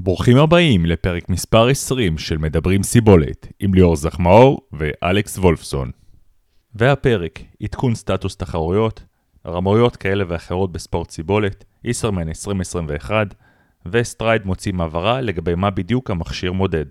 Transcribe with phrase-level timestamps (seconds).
[0.00, 5.90] ברוכים הבאים לפרק מספר 20 של מדברים סיבולת, עם ליאור זך מאור ואלכס וולפסון.
[6.74, 9.04] והפרק, עדכון סטטוס תחרויות,
[9.46, 13.34] רמאויות כאלה ואחרות בספורט סיבולת, ישראמן 2021,
[13.86, 16.86] ו Stryd מוציאים הבהרה לגבי מה בדיוק המכשיר מודד.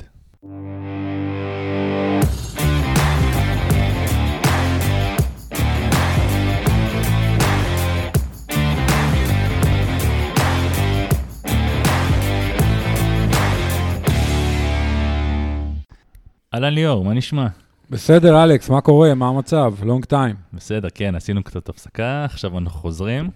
[16.57, 17.47] אהלן ליאור, מה נשמע?
[17.89, 19.13] בסדר, אלכס, מה קורה?
[19.13, 19.73] מה המצב?
[19.84, 20.35] לונג טיים.
[20.53, 23.30] בסדר, כן, עשינו קצת הפסקה, עכשיו אנחנו חוזרים.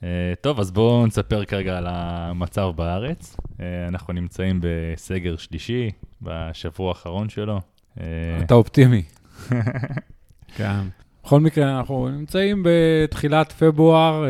[0.00, 0.04] Uh,
[0.40, 3.36] טוב, אז בואו נספר כרגע על המצב בארץ.
[3.36, 5.90] Uh, אנחנו נמצאים בסגר שלישי,
[6.22, 7.60] בשבוע האחרון שלו.
[7.96, 8.00] Uh,
[8.42, 9.02] אתה אופטימי.
[10.56, 10.80] כן.
[11.24, 14.24] בכל מקרה, אנחנו נמצאים בתחילת פברואר,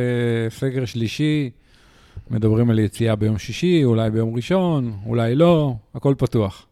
[0.50, 1.50] סגר שלישי,
[2.30, 6.67] מדברים על יציאה ביום שישי, אולי ביום ראשון, אולי לא, הכל פתוח.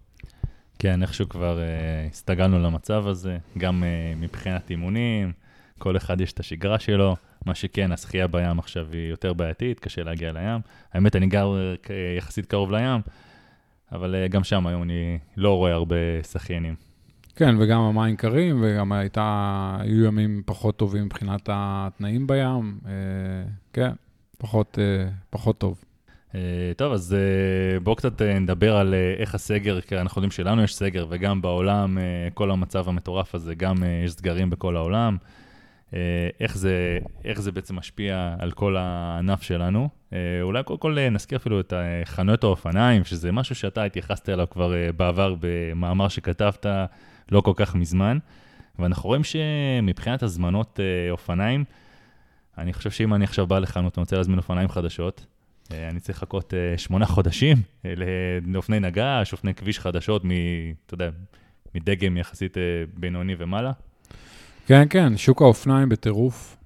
[0.79, 5.33] כן, איכשהו כבר uh, הסתגלנו למצב הזה, גם uh, מבחינת אימונים,
[5.78, 7.17] כל אחד יש את השגרה שלו.
[7.47, 10.61] מה שכן, השחייה בים עכשיו היא יותר בעייתית, קשה להגיע לים.
[10.92, 11.53] האמת, אני גר
[11.84, 13.00] uh, יחסית קרוב לים,
[13.92, 16.75] אבל uh, גם שם היום אני לא רואה הרבה שחיינים.
[17.37, 22.78] כן, וגם המים קרים, וגם הייתה, היו ימים פחות טובים מבחינת התנאים בים.
[22.83, 22.89] Uh,
[23.72, 23.91] כן,
[24.39, 25.84] פחות, uh, פחות טוב.
[26.34, 26.41] אה,
[26.77, 30.74] טוב, אז אה, בואו קצת אה, נדבר על איך הסגר, כי אנחנו יודעים שלנו יש
[30.74, 31.98] סגר, וגם בעולם,
[32.34, 35.16] כל המצב המטורף הזה, גם יש סגרים בכל העולם.
[36.41, 39.88] איך זה, איך זה בעצם משפיע על כל הענף שלנו.
[40.42, 41.72] אולי קודם כל נזכיר אפילו את
[42.04, 46.66] חנויות האופניים, שזה משהו שאתה התייחסת אליו כבר בעבר במאמר שכתבת
[47.32, 48.19] לא כל כך מזמן.
[48.78, 51.64] ואנחנו רואים שמבחינת הזמנות אופניים,
[52.58, 55.27] אני חושב שאם אני עכשיו בא לחנות, אני רוצה להזמין אופניים חדשות,
[55.70, 57.95] אני צריך לחכות אה, שמונה חודשים אה,
[58.47, 60.31] לאופני נגש, אופני כביש חדשות, מ,
[60.86, 61.11] אתה יודע,
[61.75, 62.56] מדגם יחסית
[62.95, 63.72] בינוני ומעלה.
[64.67, 66.56] כן, כן, שוק האופניים בטירוף.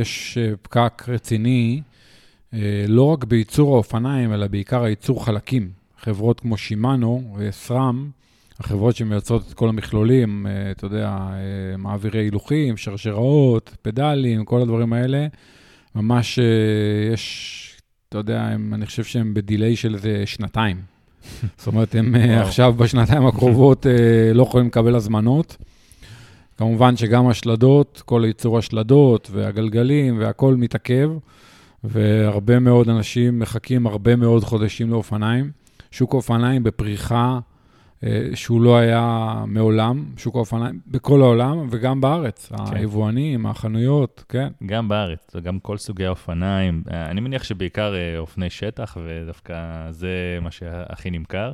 [0.00, 1.82] יש פקק רציני,
[2.88, 5.70] לא רק בייצור האופניים, אלא בעיקר הייצור חלקים.
[5.98, 8.10] חברות כמו שימאנו, סרם,
[8.60, 11.18] החברות שמייצרות את כל המכלולים, אתה יודע,
[11.78, 15.26] מעבירי הילוכים, שרשראות, פדלים, כל הדברים האלה,
[15.94, 16.38] ממש
[17.12, 17.58] יש
[18.12, 20.76] אתה יודע, הם, אני חושב שהם בדיליי של איזה שנתיים.
[21.58, 25.56] זאת אומרת, הם אה, עכשיו בשנתיים הקרובות אה, לא יכולים לקבל הזמנות.
[26.56, 31.10] כמובן שגם השלדות, כל ייצור השלדות והגלגלים והכול מתעכב,
[31.84, 35.50] והרבה מאוד אנשים מחכים הרבה מאוד חודשים לאופניים.
[35.90, 37.51] שוק האופניים בפריחה אה,
[38.34, 42.76] שהוא לא היה מעולם, שוק האופניים, בכל העולם וגם בארץ, כן.
[42.76, 44.48] היבואנים, החנויות, כן.
[44.66, 46.82] גם בארץ, וגם כל סוגי האופניים.
[46.92, 51.52] אה, אני מניח שבעיקר אה, אופני שטח, ודווקא זה מה שהכי נמכר.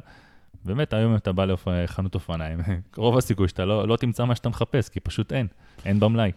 [0.65, 2.59] באמת, היום אתה בא לחנות אופניים,
[2.97, 5.47] רוב הסיכוי שאתה לא, לא תמצא מה שאתה מחפש, כי פשוט אין,
[5.85, 6.33] אין במלאי.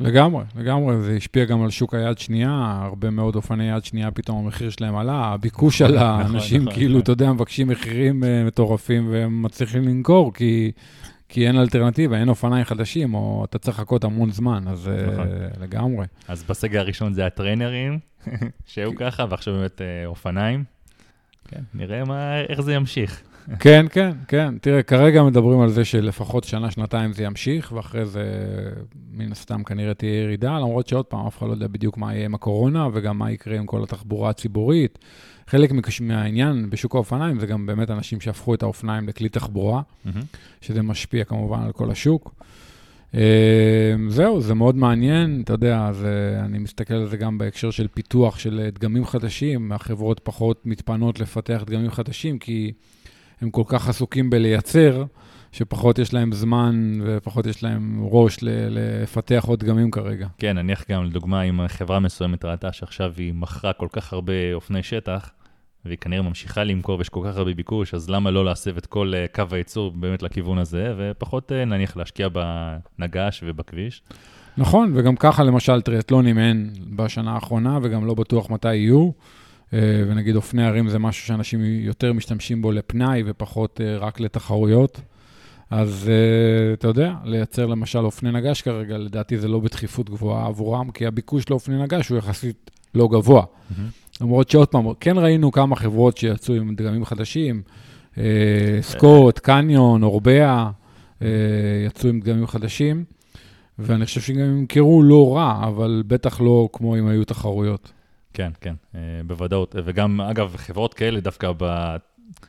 [0.00, 4.44] לגמרי, לגמרי, זה השפיע גם על שוק היד שנייה, הרבה מאוד אופני יד שנייה, פתאום
[4.44, 7.02] המחיר שלהם עלה, הביקוש עלה, נכון, אנשים נכון, כאילו, נכון.
[7.02, 10.72] אתה יודע, מבקשים מחירים uh, מטורפים והם מצליחים למכור, כי,
[11.28, 16.06] כי אין אלטרנטיבה, אין אופניים חדשים, או אתה צריך לחכות המון זמן, אז uh, לגמרי.
[16.28, 17.98] אז בסגר הראשון זה הטריינרים,
[18.66, 20.64] שהיו ככה, ועכשיו באמת uh, אופניים.
[21.48, 23.22] כן, נראה מה, איך זה ימשיך.
[23.58, 24.54] כן, כן, כן.
[24.60, 28.24] תראה, כרגע מדברים על זה שלפחות שנה-שנתיים זה ימשיך, ואחרי זה
[29.12, 32.24] מן הסתם כנראה תהיה ירידה, למרות שעוד פעם, אף אחד לא יודע בדיוק מה יהיה
[32.24, 34.98] עם הקורונה, וגם מה יקרה עם כל התחבורה הציבורית.
[35.46, 40.10] חלק מהעניין בשוק האופניים זה גם באמת אנשים שהפכו את האופניים לכלי תחבורה, mm-hmm.
[40.60, 42.34] שזה משפיע כמובן על כל השוק.
[43.14, 47.88] אה, זהו, זה מאוד מעניין, אתה יודע, זה, אני מסתכל על זה גם בהקשר של
[47.94, 52.72] פיתוח של דגמים חדשים, החברות פחות מתפנות לפתח דגמים חדשים, כי
[53.40, 55.04] הם כל כך עסוקים בלייצר,
[55.52, 60.26] שפחות יש להם זמן ופחות יש להם ראש לפתח עוד דגמים כרגע.
[60.38, 64.82] כן, נניח גם לדוגמה, אם חברה מסוימת ראתה שעכשיו היא מכרה כל כך הרבה אופני
[64.82, 65.30] שטח,
[65.84, 69.12] והיא כנראה ממשיכה למכור ויש כל כך הרבה ביקוש, אז למה לא להסב את כל
[69.16, 74.02] אה, קו הייצור באמת לכיוון הזה, ופחות אה, נניח להשקיע בנגש ובכביש?
[74.56, 79.10] נכון, וגם ככה למשל טריאטלונים אין בשנה האחרונה, וגם לא בטוח מתי יהיו.
[79.74, 79.78] אה,
[80.08, 85.00] ונגיד אופני הרים זה משהו שאנשים יותר משתמשים בו לפנאי ופחות אה, רק לתחרויות.
[85.70, 90.90] אז uh, אתה יודע, לייצר למשל אופני נגש כרגע, לדעתי זה לא בדחיפות גבוהה עבורם,
[90.90, 93.42] כי הביקוש לאופני נגש הוא יחסית לא גבוה.
[93.42, 94.20] Mm-hmm.
[94.20, 97.62] למרות שעוד פעם, כן ראינו כמה חברות שיצאו עם דגמים חדשים,
[98.80, 100.70] סקוט, קניון, אורביה,
[101.18, 101.24] uh,
[101.86, 103.04] יצאו עם דגמים חדשים,
[103.78, 107.92] ואני חושב שגם ימכרו לא רע, אבל בטח לא כמו אם היו תחרויות.
[108.34, 109.74] כן, כן, אה, בוודאות.
[109.84, 111.96] וגם, אגב, חברות כאלה דווקא ב...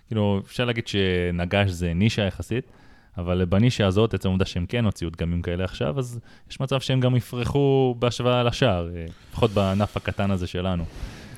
[0.07, 2.71] כאילו, אפשר להגיד שנגש זה נישה יחסית,
[3.17, 6.19] אבל בנישה הזאת, עצם העובדה שהם כן הוציאו דגמים כאלה עכשיו, אז
[6.51, 10.83] יש מצב שהם גם יפרחו בהשוואה לשאר, אה, לפחות בענף הקטן הזה שלנו.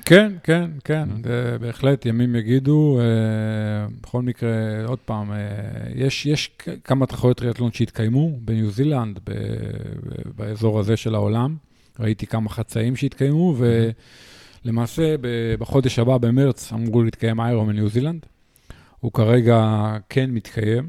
[0.04, 2.98] כן, כן, כן, זה בהחלט ימים יגידו.
[3.00, 4.50] אה, בכל מקרה,
[4.86, 5.32] עוד פעם,
[5.94, 6.50] יש, יש
[6.84, 9.20] כמה תחרויות טריאטלון שהתקיימו בניו זילנד,
[10.36, 11.56] באזור הזה של העולם.
[12.00, 13.56] ראיתי כמה חצאים שהתקיימו,
[14.64, 15.14] ולמעשה
[15.58, 18.26] בחודש הבא, במרץ, אמרו להתקיים איירו מניו זילנד.
[19.00, 20.88] הוא כרגע כן מתקיים,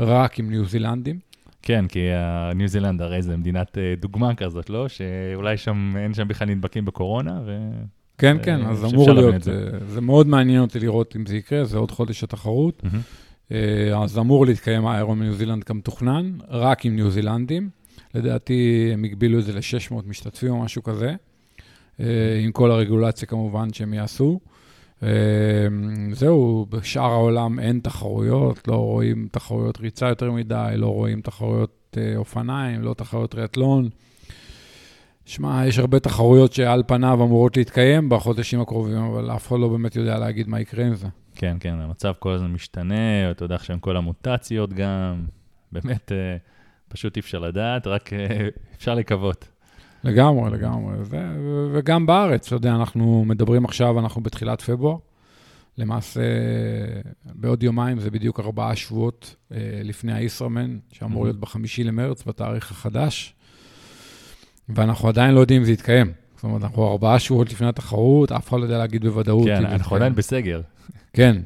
[0.00, 1.18] רק עם ניו זילנדים.
[1.62, 2.00] כן, כי
[2.54, 4.88] ניו זילנד הרי זה מדינת דוגמה כזאת, לא?
[4.88, 7.58] שאולי שם, אין שם בכלל נדבקים בקורונה, ו...
[8.18, 9.70] כן, כן, אז אמור להיות, זה.
[9.86, 12.82] זה מאוד מעניין אותי לראות אם זה יקרה, זה עוד חודש התחרות.
[12.84, 13.54] Mm-hmm.
[13.96, 17.70] אז אמור להתקיים האירו מניו זילנד כמתוכנן, רק עם ניו זילנדים.
[18.18, 21.14] לדעתי הם הגבילו את זה ל-600 משתתפים או משהו כזה,
[22.00, 24.40] אה, עם כל הרגולציה כמובן שהם יעשו.
[25.02, 25.08] אה,
[26.12, 32.82] זהו, בשאר העולם אין תחרויות, לא רואים תחרויות ריצה יותר מדי, לא רואים תחרויות אופניים,
[32.82, 33.88] לא תחרויות ריאטלון.
[35.28, 39.96] שמע, יש הרבה תחרויות שעל פניו אמורות להתקיים בחודשים הקרובים, אבל אף אחד לא באמת
[39.96, 41.06] יודע להגיד מה יקרה עם זה.
[41.34, 45.24] כן, כן, המצב כל הזמן משתנה, אתה יודע עכשיו עם כל המוטציות גם,
[45.72, 46.36] באמת, אה,
[46.88, 49.48] פשוט אי אפשר לדעת, רק אה, אפשר לקוות.
[50.04, 50.94] לגמרי, לגמרי.
[51.02, 54.96] ו- וגם בארץ, אתה יודע, אנחנו מדברים עכשיו, אנחנו בתחילת פברואר.
[55.78, 56.20] למעשה,
[57.24, 63.34] בעוד יומיים זה בדיוק ארבעה שבועות אה, לפני הישראמן, שאמור להיות בחמישי למרץ, בתאריך החדש.
[64.68, 66.12] ואנחנו עדיין לא יודעים אם זה יתקיים.
[66.34, 69.44] זאת אומרת, אנחנו ארבעה שבועות לפני התחרות, אף אחד לא יודע להגיד בוודאות.
[69.44, 70.60] כן, אנחנו עדיין בסגר.
[71.12, 71.36] כן.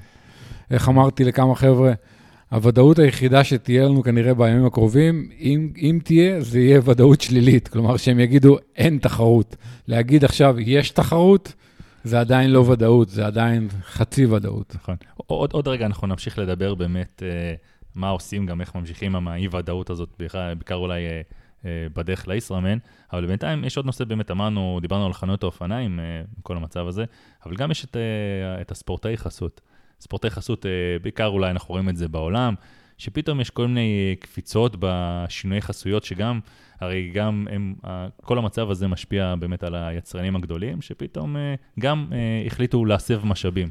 [0.71, 1.93] איך אמרתי לכמה חבר'ה,
[2.52, 7.69] הוודאות היחידה שתהיה לנו כנראה בימים הקרובים, אם, אם תהיה, זה יהיה ודאות שלילית.
[7.69, 9.56] כלומר, שהם יגידו, אין תחרות.
[9.88, 11.52] להגיד עכשיו, יש תחרות,
[12.04, 14.75] זה עדיין לא ודאות, זה עדיין חצי ודאות.
[14.75, 14.96] נכון.
[15.16, 17.54] עוד, עוד רגע אנחנו נמשיך לדבר באמת אה,
[17.94, 21.06] מה עושים, גם איך ממשיכים עם האי-ודאות הזאת, בעיקר אולי...
[21.06, 21.20] אה,
[21.64, 22.78] אה, בדרך לישראמן,
[23.12, 27.05] אבל בינתיים יש עוד נושא, באמת אמרנו, דיברנו על חנויות האופניים, אה, כל המצב הזה,
[27.46, 29.60] אבל גם יש את, אה, את הספורטאי חסות.
[30.02, 30.66] ספורטאי חסות,
[31.02, 32.54] בעיקר אולי אנחנו רואים את זה בעולם,
[32.99, 36.40] שפתאום יש כל מיני קפיצות בשינויי חסויות, שגם,
[36.81, 37.75] הרי גם הם,
[38.22, 41.37] כל המצב הזה משפיע באמת על היצרנים הגדולים, שפתאום
[41.81, 42.06] גם
[42.46, 43.69] החליטו להסב משאבים.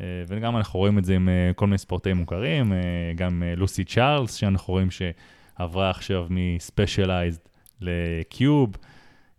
[0.00, 2.72] וגם אנחנו רואים את זה עם כל מיני ספורטאים מוכרים,
[3.16, 5.02] גם לוסי צ'ארלס, שאנחנו רואים ש...
[5.56, 7.40] עברה עכשיו מ Specialized
[7.80, 8.76] ל Cube.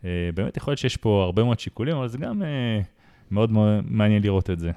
[0.04, 2.42] באמת יכול להיות שיש פה הרבה מאוד שיקולים, אבל זה גם
[3.32, 3.52] מאוד
[3.86, 4.72] מעניין לראות את זה.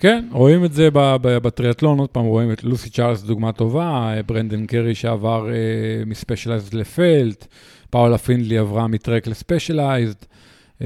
[0.00, 0.88] כן, רואים את זה
[1.22, 6.74] בטריאטלון, עוד פעם רואים את לוסי צ'ארלס, דוגמה טובה, ברנדן קרי שעבר אה, מ Specialized
[6.74, 7.46] ל Felt,
[7.90, 10.84] פאולה פינדלי עברה מ Trek ל Specialized, אה,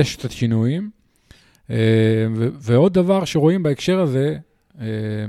[0.00, 0.90] יש קצת שינויים.
[1.66, 1.70] אה,
[2.36, 4.36] ועוד דבר שרואים בהקשר הזה,
[4.74, 4.80] uh,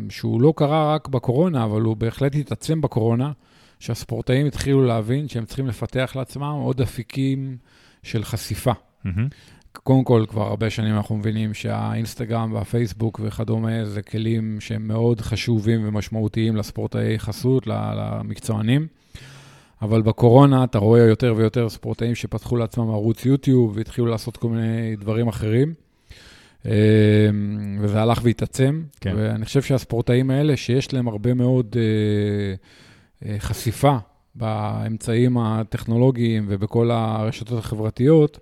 [0.09, 3.31] שהוא לא קרה רק בקורונה, אבל הוא בהחלט התעצם בקורונה,
[3.79, 7.57] שהספורטאים התחילו להבין שהם צריכים לפתח לעצמם עוד אפיקים
[8.03, 8.71] של חשיפה.
[9.05, 9.09] Mm-hmm.
[9.73, 15.87] קודם כל, כבר הרבה שנים אנחנו מבינים שהאינסטגרם והפייסבוק וכדומה זה כלים שהם מאוד חשובים
[15.87, 18.87] ומשמעותיים לספורטאי חסות, למקצוענים.
[19.81, 24.95] אבל בקורונה אתה רואה יותר ויותר ספורטאים שפתחו לעצמם ערוץ יוטיוב והתחילו לעשות כל מיני
[24.95, 25.73] דברים אחרים.
[26.65, 26.71] אמ,
[27.81, 28.83] וזה הלך והתעצם.
[29.01, 29.13] כן.
[29.17, 31.75] ואני חושב שהספורטאים האלה, שיש להם הרבה מאוד...
[31.79, 32.55] אה,
[33.25, 33.97] אה, חשיפה
[34.35, 38.39] באמצעים הטכנולוגיים ובכל הרשתות החברתיות,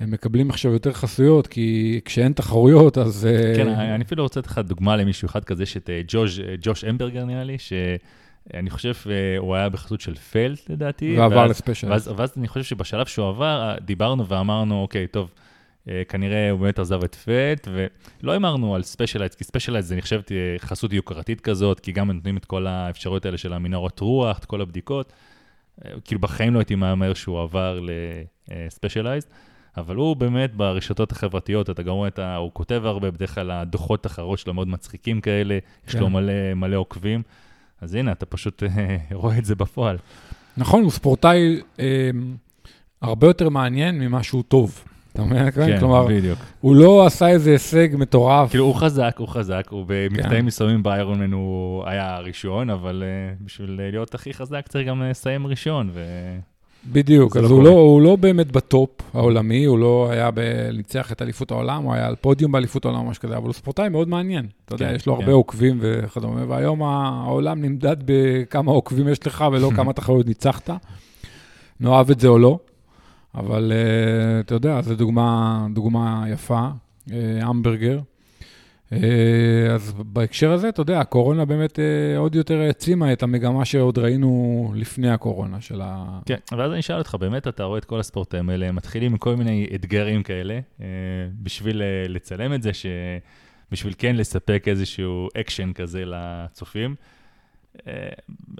[0.00, 3.26] הם מקבלים עכשיו יותר חסויות, כי כשאין תחרויות, אז...
[3.26, 6.84] אה, כן, אני אפילו רוצה לתת לך דוגמה למישהו אחד כזה, שאת אה, ג'וש, ג'וש
[6.84, 8.92] אמברגר נראה לי, שאני חושב
[9.38, 11.18] הוא היה בחסות של פלט לדעתי.
[11.18, 11.90] ועבר לספיישל.
[11.90, 15.30] ואז, ואז אני חושב שבשלב שהוא עבר, דיברנו ואמרנו, אוקיי, טוב,
[15.88, 17.68] אה, כנראה הוא באמת עזב את Felt,
[18.22, 20.20] ולא הימרנו על Specialized, כי Specialized זה נחשב
[20.58, 24.60] חסות יוקרתית כזאת, כי גם נותנים את כל האפשרויות האלה של המנהרות רוח, את כל
[24.60, 25.12] הבדיקות.
[25.84, 27.80] אה, כאילו בחיים לא הייתי מהמר שהוא עבר
[28.48, 29.26] ל Specialized,
[29.76, 32.36] אבל הוא באמת ברשתות החברתיות, אתה גם רואה את ה...
[32.36, 35.88] הוא כותב הרבה, בדרך כלל הדוחות תחרות שלו מאוד מצחיקים כאלה, כן.
[35.88, 36.12] יש לו כן.
[36.12, 37.22] מלא, מלא עוקבים,
[37.80, 39.96] אז הנה, אתה פשוט אה, רואה את זה בפועל.
[40.56, 42.10] נכון, הוא ספורטאי אה,
[43.02, 44.84] הרבה יותר מעניין ממה שהוא טוב.
[45.12, 45.50] אתה מבין?
[45.50, 46.38] כן, כלומר, בדיוק.
[46.60, 48.50] הוא לא עשה איזה הישג מטורף.
[48.50, 50.46] כאילו, הוא חזק, הוא חזק, הוא במקטעים כן.
[50.46, 55.90] מסוימים באיירונמן הוא היה ראשון, אבל uh, בשביל להיות הכי חזק צריך גם לסיים ראשון.
[55.92, 56.00] ו...
[56.86, 60.30] בדיוק, אז לא הוא, לא, הוא לא באמת בטופ העולמי, הוא לא היה
[60.72, 63.52] ניצח את אליפות העולם, הוא היה על פודיום באליפות העולם או משהו כזה, אבל הוא
[63.52, 64.46] ספורטאי מאוד מעניין.
[64.64, 65.22] אתה כן, יודע, יש לו כן.
[65.22, 70.70] הרבה עוקבים וכדומה, והיום העולם נמדד בכמה עוקבים יש לך ולא כמה תחרויות ניצחת.
[71.80, 72.58] נאהב את זה או לא.
[73.34, 76.68] אבל אה, אתה יודע, זו דוגמה, דוגמה יפה,
[77.12, 77.98] אה, המברגר.
[78.92, 83.98] אה, אז בהקשר הזה, אתה יודע, הקורונה באמת אה, עוד יותר העצימה את המגמה שעוד
[83.98, 86.20] ראינו לפני הקורונה, של ה...
[86.26, 89.36] כן, ואז אני אשאל אותך, באמת אתה רואה את כל הספורטאים האלה, מתחילים עם כל
[89.36, 90.86] מיני אתגרים כאלה, אה,
[91.42, 92.70] בשביל לצלם את זה,
[93.70, 96.94] בשביל כן לספק איזשהו אקשן כזה לצופים.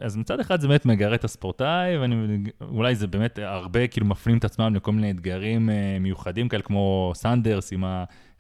[0.01, 1.95] אז מצד אחד זה באמת מגרה את הספורטאי,
[2.61, 5.69] ואולי זה באמת הרבה כאילו מפנים את עצמם לכל מיני אתגרים
[6.01, 7.85] מיוחדים כאלה, כמו סנדרס עם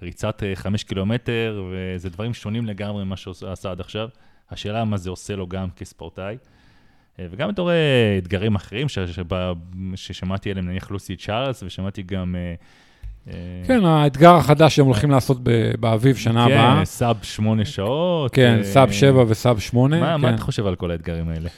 [0.03, 4.09] הריצת אה, חמש קילומטר, וזה דברים שונים לגמרי ממה שהוא עשה עד עכשיו.
[4.51, 6.37] השאלה מה זה עושה לו גם כספורטאי.
[7.19, 8.87] וגם אתה רואה אתגרים אחרים
[9.95, 12.37] ששמעתי עליהם, נניח לוסי צ'ארלס, ושמעתי גם...
[13.67, 15.39] כן, האתגר החדש שהם הולכים לעשות
[15.81, 16.79] באביב שנה כן, הבאה.
[16.79, 18.35] כן, sub שמונה שעות.
[18.35, 20.01] כן, sub שבע ו sub שמונה.
[20.01, 20.21] מה, כן.
[20.21, 21.49] מה אתה חושב על כל האתגרים האלה?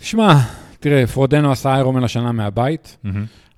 [0.00, 0.34] שמע,
[0.80, 3.08] תראה, פרודנו עשה איירומן השנה מהבית, Mm-hmm.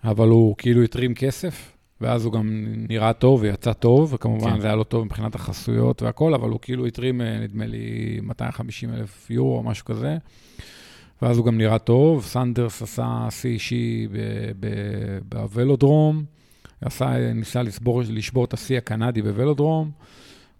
[0.05, 1.73] אבל הוא כאילו התרים כסף,
[2.03, 4.61] ואז הוא גם נראה טוב ויצא טוב, וכמובן כן.
[4.61, 8.91] זה היה לא טוב מבחינת החסויות והכל, אבל הוא כאילו התרים, אה, נדמה לי, 250
[8.95, 10.17] אלף יורו או משהו כזה.
[11.23, 12.25] ואז הוא גם נראה טוב.
[12.25, 14.09] סנדרס עשה שיא אישי
[15.29, 16.25] בוולודרום,
[16.81, 19.91] עשה, ניסה לשבור, לשבור את השיא הקנדי בוולודרום,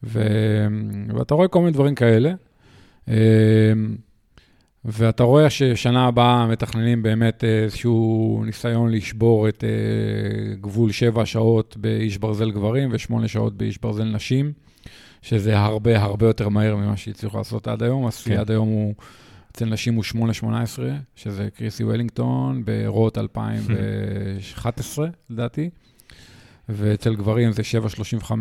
[0.05, 0.23] ו...
[1.09, 2.33] ואתה רואה כל מיני דברים כאלה.
[4.87, 11.77] אה, ואתה רואה ששנה הבאה מתכננים באמת איזשהו ניסיון לשבור את אה, גבול שבע שעות
[11.77, 14.53] באיש ברזל גברים ושמונה שעות באיש ברזל נשים,
[15.23, 18.07] שזה הרבה הרבה יותר מהר ממה שהצליחו לעשות עד היום.
[18.07, 18.41] השיא כן.
[18.41, 18.95] עד היום הוא,
[19.53, 20.47] אצל נשים הוא 8.18,
[21.17, 25.71] שזה קריסי וולינגטון ברוט 2011, לדעתי,
[26.69, 27.63] ואצל גברים זה
[28.23, 28.33] 7.35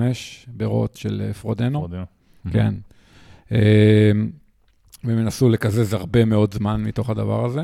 [0.47, 1.79] ב Roth של אה, פרודנו.
[1.79, 2.05] פרודנו.
[2.51, 2.73] כן.
[5.03, 7.61] והם ינסו לקזז הרבה מאוד זמן מתוך הדבר הזה,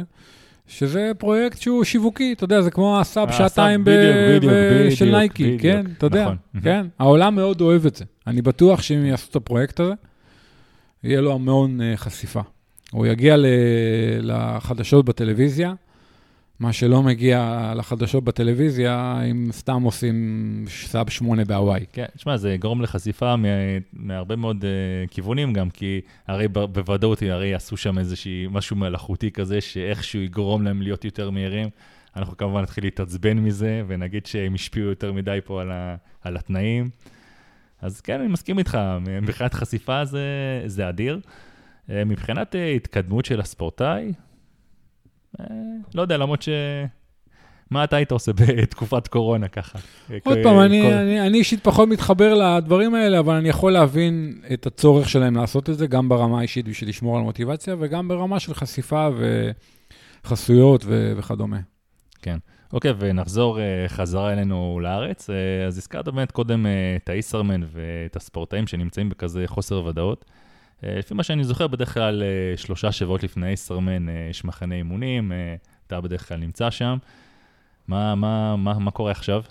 [0.67, 3.89] שזה פרויקט שהוא שיווקי, אתה יודע, זה כמו ה sub ה sub, שעתיים ב-
[4.35, 5.61] בדיוק, ב- של נייקי, בדיוק.
[5.61, 6.37] כן, אתה יודע, נכון.
[6.63, 8.05] כן, העולם מאוד אוהב את זה.
[8.27, 9.93] אני בטוח שאם יעשו את הפרויקט הזה,
[11.03, 12.41] יהיה לו המון אה, חשיפה.
[12.91, 13.45] הוא יגיע ל-
[14.21, 15.73] לחדשות בטלוויזיה,
[16.59, 20.15] מה שלא מגיע לחדשות בטלוויזיה, אם סתם עושים
[20.67, 21.85] סאב שמונה בהוואי.
[21.93, 23.47] כן, תשמע, זה יגרום לחשיפה מה-
[23.93, 29.61] מהרבה מאוד uh, כיוונים גם, כי הרי בוודאות הרי יעשו שם איזשהי משהו מלאכותי כזה,
[29.61, 31.69] שאיכשהו יגרום להם להיות יותר מהירים.
[32.15, 36.89] אנחנו כמובן נתחיל להתעצבן מזה, ונגיד שהם השפיעו יותר מדי פה על, ה- על התנאים.
[37.81, 38.77] אז כן, אני מסכים איתך,
[39.21, 40.23] מבחינת חשיפה זה,
[40.65, 41.19] זה אדיר.
[41.89, 44.11] אה, מבחינת אה, התקדמות של הספורטאי,
[45.95, 46.49] לא יודע, למרות ש...
[47.71, 49.79] מה אתה היית עושה בתקופת קורונה ככה?
[50.23, 55.35] עוד פעם, אני, אישית פחות מתחבר לדברים האלה, אבל אני יכול להבין את הצורך שלהם
[55.35, 59.09] לעשות את זה, גם ברמה האישית בשביל לשמור על מוטיבציה, וגם ברמה של חשיפה
[60.23, 61.59] וחסויות וכדומה.
[62.73, 65.29] אוקיי, ונחזור uh, חזרה אלינו לארץ.
[65.29, 65.33] Uh,
[65.67, 66.69] אז הזכרת באמת קודם uh,
[67.03, 70.25] את האיסרמן ואת הספורטאים שנמצאים בכזה חוסר ודאות.
[70.81, 74.75] Uh, לפי מה שאני זוכר, בדרך כלל uh, שלושה שבועות לפני האיסרמן uh, יש מחנה
[74.75, 75.31] אימונים,
[75.87, 76.97] אתה בדרך כלל נמצא שם.
[77.87, 79.41] מה, מה, מה, מה קורה עכשיו?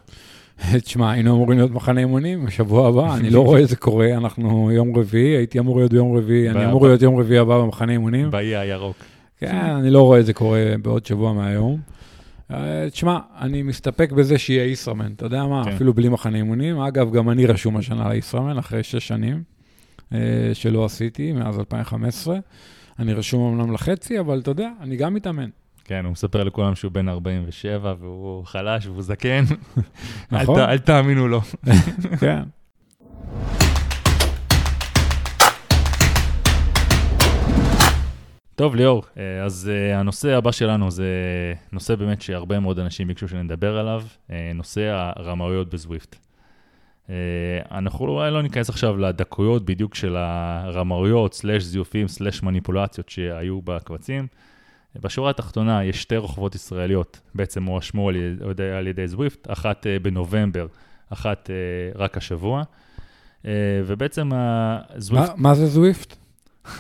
[0.85, 4.73] תשמע, היינו אמורים להיות מחנה אימונים בשבוע הבא, אני לא רואה את זה קורה, אנחנו
[4.73, 8.31] יום רביעי, הייתי אמור להיות ביום רביעי, אני אמור להיות יום רביעי הבא במחנה אימונים.
[8.31, 8.97] באי הירוק.
[9.39, 11.81] כן, אני לא רואה את זה קורה בעוד שבוע מהיום.
[12.51, 15.73] אה, תשמע, אני מסתפק בזה שיהיה ישראמן, אתה יודע מה, כן.
[15.73, 16.81] אפילו בלי מחנה אימונים.
[16.81, 19.56] אגב, גם אני רשום השנה לישראמן, אחרי שש שנים אה,
[20.55, 22.39] שלא עשיתי, מאז 2015.
[22.99, 25.49] אני רשום אמנם לחצי, אבל אתה יודע, אני גם מתאמן.
[25.85, 29.45] כן, הוא מספר לכולם שהוא בן 47 והוא חלש והוא זקן.
[30.33, 30.57] אל נכון.
[30.57, 31.41] ת- אל תאמינו לו.
[32.21, 32.43] כן.
[38.55, 41.07] טוב, ליאור, אה, אז אה, הנושא הבא שלנו זה
[41.73, 44.81] נושא באמת שהרבה מאוד אנשים ביקשו שנדבר עליו, אה, נושא
[45.17, 46.17] הרמאויות בזוויפט.
[47.11, 47.15] אה,
[47.79, 54.27] אנחנו אולי לא ניכנס עכשיו לדקויות בדיוק של הרמאויות, סלאש זיופים, סלאש מניפולציות שהיו בקבצים.
[55.01, 58.17] בשורה התחתונה יש שתי רוכבות ישראליות, בעצם הואשמו על
[58.79, 60.67] על ידי זוויפט, אחת אה, בנובמבר,
[61.11, 61.55] אחת אה,
[62.01, 62.63] רק השבוע.
[63.87, 65.29] ובעצם הזוויפט...
[65.29, 66.17] מה- מה זה זוויפט?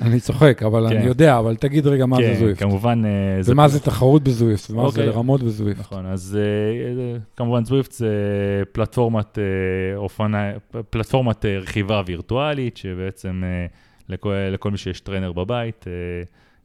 [0.00, 0.96] אני צוחק, אבל כן.
[0.96, 2.62] אני יודע, אבל תגיד רגע מה זה כן, זוויפט.
[2.62, 3.02] כמובן...
[3.04, 5.06] אה, ומה זה תחרות בזוויפט, ומה זה אוקיי.
[5.06, 5.80] לרמות בזוויפט.
[5.80, 8.12] נכון, אז אה, כמובן זוויפט זה
[8.72, 10.52] פלטפורמת אה,
[10.90, 13.66] פלטפורמת אה, רכיבה וירטואלית, שבעצם אה,
[14.08, 15.92] לכל, לכל מי שיש טרנר בבית, אה,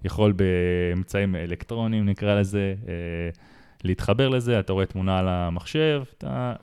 [0.04, 2.94] יכול באמצעים אלקטרוניים, נקרא לזה, אה,
[3.86, 6.54] להתחבר לזה, אתה רואה תמונה על המחשב, אתה,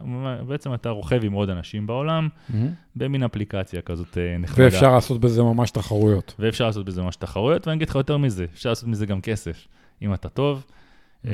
[0.47, 2.69] בעצם אתה רוכב עם עוד אנשים בעולם, מהמם.
[2.97, 4.64] במין אפליקציה כזאת אה, נחמדה.
[4.64, 6.35] ואפשר לעשות בזה ממש תחרויות.
[6.38, 9.69] ואפשר לעשות בזה ממש תחרויות, ואני אגיד לך יותר מזה, אפשר לעשות מזה גם כסף,
[10.02, 10.64] אם אתה טוב.
[11.26, 11.33] אה,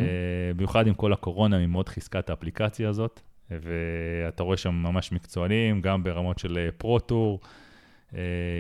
[0.57, 5.81] במיוחד עם כל הקורונה, היא מאוד חיזקה את האפליקציה הזאת, ואתה רואה שם ממש מקצוענים,
[5.81, 7.41] גם ברמות של פרו-טור,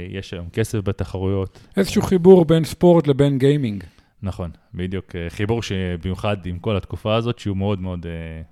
[0.08, 1.60] יש היום כסף בתחרויות.
[1.76, 3.84] איזשהו חיבור בין ספורט לבין גיימינג.
[4.22, 5.16] נכון, בדיוק.
[5.28, 8.06] חיבור שבמיוחד עם כל התקופה הזאת, שהוא מאוד מאוד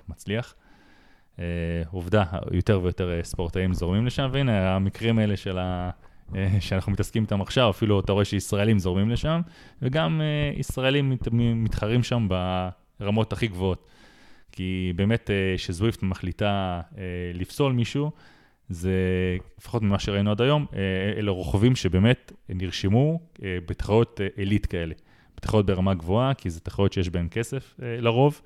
[0.08, 0.54] מצליח.
[1.90, 5.90] עובדה, יותר ויותר ספורטאים זורמים לשם, והנה המקרים האלה של ה...
[6.34, 9.40] אה, שאנחנו מתעסקים איתם עכשיו, אפילו אתה רואה שישראלים זורמים לשם,
[9.82, 12.28] וגם uh, ישראלים מת, מתחרים שם
[13.00, 13.86] ברמות הכי גבוהות.
[14.52, 16.96] כי באמת, uh, שזוויפט מחליטה uh,
[17.34, 18.10] לפסול מישהו,
[18.68, 18.92] זה,
[19.58, 20.74] לפחות ממה שראינו עד היום, uh,
[21.18, 24.94] אלה רוכבים שבאמת נרשמו uh, בתחרויות uh, עילית כאלה.
[25.36, 28.40] בתחרויות ברמה גבוהה, כי זה תחרויות שיש בהן כסף uh, לרוב,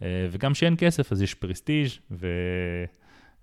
[0.00, 1.88] uh, וגם שאין כסף אז יש פרסטיג',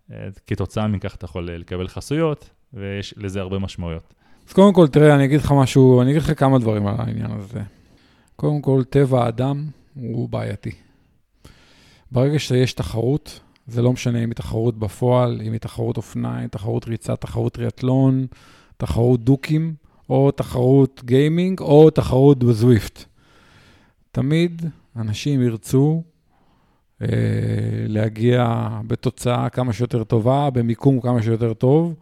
[0.09, 4.13] וכתוצאה מכך אתה יכול לקבל חסויות, ויש לזה הרבה משמעויות.
[4.47, 7.31] אז קודם כל, תראה, אני אגיד לך משהו, אני אגיד לך כמה דברים על העניין
[7.31, 7.61] הזה.
[8.35, 10.71] קודם כל, טבע האדם הוא בעייתי.
[12.11, 16.87] ברגע שיש תחרות, זה לא משנה אם היא תחרות בפועל, אם היא תחרות אופניים, תחרות
[16.87, 18.25] ריצה, תחרות טריאטלון,
[18.77, 19.73] תחרות דוקים,
[20.09, 23.03] או תחרות גיימינג, או תחרות בזוויפט.
[24.11, 24.61] תמיד
[24.95, 26.03] אנשים ירצו
[27.01, 27.07] אה,
[27.87, 31.95] להגיע בתוצאה כמה שיותר טובה, במיקום כמה שיותר טוב.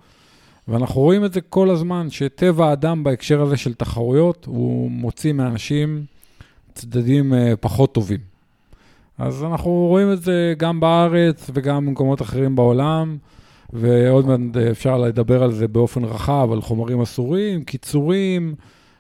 [0.68, 6.06] ואנחנו רואים את זה כל הזמן, שטבע האדם בהקשר הזה של תחרויות, הוא מוציא מאנשים
[6.74, 8.20] צדדים אה, פחות טובים.
[9.18, 13.18] אז אנחנו רואים את זה גם בארץ וגם במקומות אחרים בעולם,
[13.74, 18.56] ועוד מעט אפשר לדבר על זה באופן רחב, על חומרים אסורים, קיצורים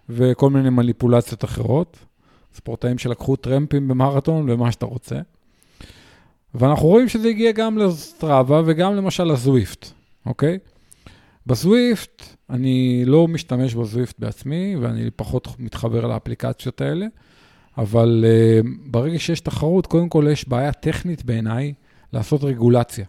[0.10, 1.98] וכל מיני מניפולציות אחרות.
[2.54, 5.16] ספורטאים שלקחו טרמפים במרתון ומה שאתה רוצה.
[6.56, 9.88] ואנחנו רואים שזה הגיע גם לסטראבה וגם למשל לזוויפט,
[10.25, 10.58] אוקיי?
[11.48, 17.06] בסוויפט, אני לא משתמש בזוויפט בעצמי, ואני פחות מתחבר לאפליקציות האלה,
[17.78, 21.74] אבל uh, ברגע שיש תחרות, קודם כל יש בעיה טכנית בעיניי
[22.13, 23.06] לעשות רגולציה.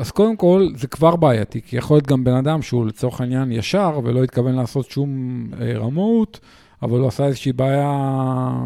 [0.00, 3.52] אז קודם כל, זה כבר בעייתי, כי יכול להיות גם בן אדם שהוא לצורך העניין
[3.52, 5.10] ישר ולא התכוון לעשות שום
[5.52, 6.40] uh, רמאות,
[6.82, 7.92] אבל הוא עשה איזושהי בעיה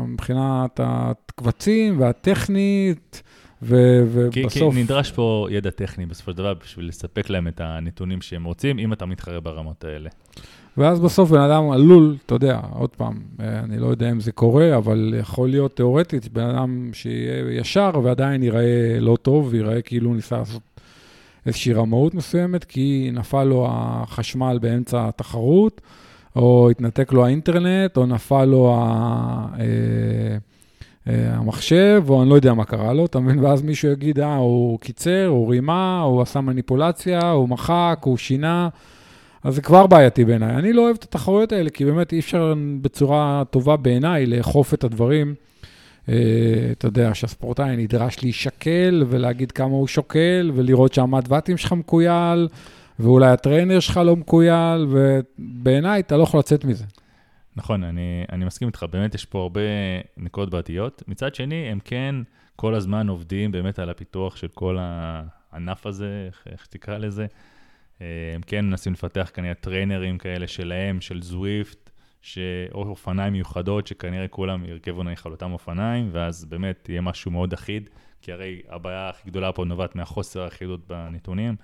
[0.07, 3.23] מבחינת הקבצים והטכנית,
[3.63, 4.75] ו- ובסוף...
[4.75, 8.79] כי נדרש פה ידע טכני בסופו של דבר בשביל לספק להם את הנתונים שהם רוצים,
[8.79, 10.11] אם אתה מתחרה ברמות האלה.
[10.77, 14.33] ואז בסוף בן אדם עלול, אתה יודע, עוד פעם, אה, אני לא יודע אם זה
[14.33, 20.15] קורה, אבל יכול להיות תיאורטית, בן אדם שיהיה ישר ועדיין ייראה לא טוב, וייראה כאילו
[20.15, 20.63] ניסה לעשות
[21.47, 25.81] איזושהי רמאות מסוימת, כי נפל לו החשמל באמצע התחרות,
[26.37, 29.47] או התנתק לו האינטרנט, או נפל לו ה...
[29.59, 30.37] אה,
[31.09, 33.39] אה, המחשב, או אני לא יודע מה קרה לו, אתה מבין?
[33.39, 38.69] ואז מישהו יגיד, אה, הוא קיצר, הוא רימה, הוא עשה מניפולציה, הוא מחק, הוא שינה.
[39.45, 40.55] אז זה כבר בעייתי בעיניי.
[40.57, 44.85] אני לא אוהב את התחרויות האלה, כי באמת אי אפשר בצורה טובה בעיניי לאכוף את
[44.85, 45.35] הדברים.
[46.11, 46.13] Uh,
[46.73, 52.49] אתה יודע, שהספורטאי נדרש להישקל ולהגיד כמה הוא שוקל, ולראות שהמד ואטים שלך מקוייל,
[52.99, 56.85] ואולי הטריינר שלך לא מקוייל, ובעיניי אתה לא יכול לצאת מזה.
[57.57, 59.61] נכון, אני, אני מסכים איתך, באמת יש פה הרבה
[60.17, 61.03] נקודות בעתיות.
[61.09, 62.15] מצד שני, הם כן
[62.57, 67.27] כל הזמן עובדים באמת על הפיתוח של כל הענף הזה, איך, איך תקרא לזה.
[68.01, 71.90] אה, הם כן מנסים לפתח כנראה טריינרים כאלה שלהם, של זוויפט,
[72.21, 72.39] ש...
[72.75, 77.53] או אופניים מיוחדות, שכנראה כולם ירכבו נניח על אותם אופניים, ואז באמת יהיה משהו מאוד
[77.53, 77.91] אחיד,
[78.23, 81.57] כי הרי הבעיה הכי גדולה פה נובעת מהחוסר האחידות בנתונים.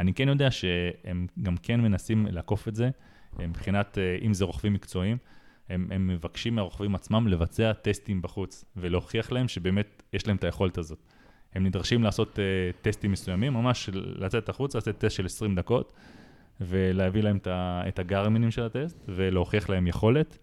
[0.00, 2.90] אני כן יודע שהם גם כן מנסים לעקוף את זה.
[3.38, 5.16] מבחינת, אה, אם זה רוכבים מקצועיים,
[5.68, 10.78] הם, הם מבקשים מהרוכבים עצמם לבצע טסטים בחוץ, ולהוכיח להם שבאמת יש להם את היכולת
[10.78, 10.98] הזאת.
[11.54, 15.92] הם נדרשים לעשות uh, טסטים מסוימים, ממש לצאת החוצה, לעשות טסט של 20 דקות,
[16.68, 17.38] ולהביא להם
[17.88, 20.38] את הגרמינים של הטסט, ולהוכיח להם יכולת.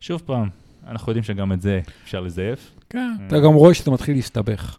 [0.00, 0.48] שוב פעם,
[0.86, 2.70] אנחנו יודעים שגם את זה אפשר לזייף.
[2.90, 4.78] כן, אתה גם רואה שאתה מתחיל להסתבך.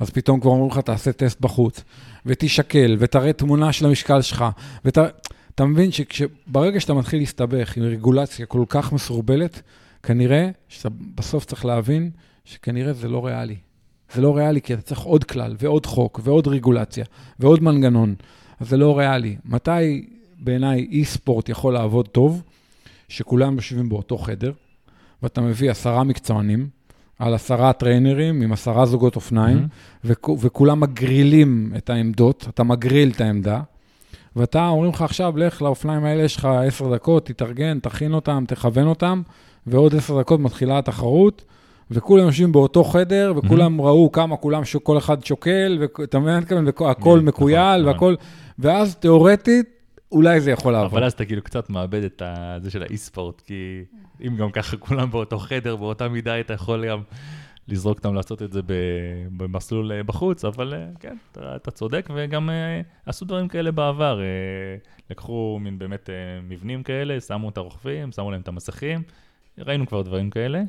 [0.00, 1.84] אז פתאום כבר אומרים לך, תעשה טסט בחוץ,
[2.26, 4.44] ותישקל, ותראה תמונה של המשקל שלך,
[4.84, 5.08] ותראה...
[5.58, 9.62] אתה מבין שברגע שאתה מתחיל להסתבך עם רגולציה כל כך מסורבלת,
[10.02, 12.10] כנראה שאתה בסוף צריך להבין
[12.44, 13.56] שכנראה זה לא ריאלי.
[14.14, 17.04] זה לא ריאלי כי אתה צריך עוד כלל ועוד חוק ועוד רגולציה
[17.38, 18.14] ועוד מנגנון,
[18.60, 19.36] אז זה לא ריאלי.
[19.44, 20.06] מתי
[20.38, 22.42] בעיניי אי-ספורט יכול לעבוד טוב?
[23.08, 24.52] שכולם יושבים באותו חדר,
[25.22, 26.68] ואתה מביא עשרה מקצוענים,
[27.18, 29.58] על עשרה טריינרים עם עשרה זוגות אופניים,
[30.04, 30.30] mm-hmm.
[30.40, 33.60] וכולם מגרילים את העמדות, אתה מגריל את העמדה,
[34.36, 38.86] ואתה, אומרים לך עכשיו, לך לאופניים האלה, יש לך עשר דקות, תתארגן, תכין אותם, תכוון
[38.86, 39.22] אותם,
[39.66, 41.44] ועוד עשר דקות מתחילה התחרות,
[41.90, 43.82] וכולם יושבים באותו חדר, וכולם mm-hmm.
[43.82, 46.44] ראו כמה כולם, כל אחד שוקל, ואתה מבין,
[46.76, 48.14] והכל מקוייל, נכון, והכל,
[48.58, 49.77] ואז תיאורטית,
[50.12, 50.90] אולי זה יכול לעבוד.
[50.90, 52.22] אבל אז אתה כאילו קצת מאבד את
[52.62, 53.84] זה של האי-ספורט, כי
[54.26, 57.02] אם גם ככה כולם באותו חדר, באותה מידה, אתה יכול גם
[57.68, 58.60] לזרוק אותם לעשות את זה
[59.36, 64.20] במסלול אה, בחוץ, אבל אה, כן, אתה, אתה צודק, וגם אה, עשו דברים כאלה בעבר.
[65.10, 66.10] לקחו מין באמת
[66.48, 69.02] מבנים כאלה, שמו את הרוכבים, שמו להם את המסכים,
[69.58, 70.62] ראינו כבר דברים כאלה.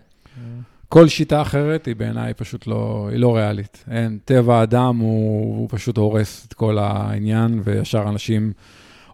[0.89, 3.85] כל שיטה אחרת היא בעיניי פשוט לא, היא לא ריאלית.
[3.91, 8.53] אין, טבע האדם הוא, הוא פשוט הורס את כל העניין, וישר אנשים,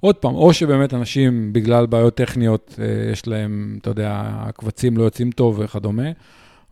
[0.06, 2.80] עוד פעם, או שבאמת אנשים, בגלל בעיות טכניות,
[3.12, 6.12] יש להם, אתה יודע, הקבצים לא יוצאים טוב וכדומה,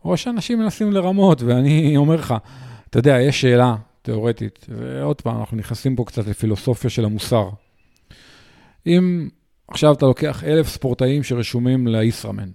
[0.04, 2.34] או שאנשים מנסים לרמות, ואני אומר לך,
[2.90, 7.48] אתה יודע, יש שאלה תיאורטית, ועוד פעם, אנחנו נכנסים פה קצת לפילוסופיה של המוסר.
[8.86, 9.28] אם
[9.68, 12.48] עכשיו אתה לוקח אלף ספורטאים שרשומים לישראמן,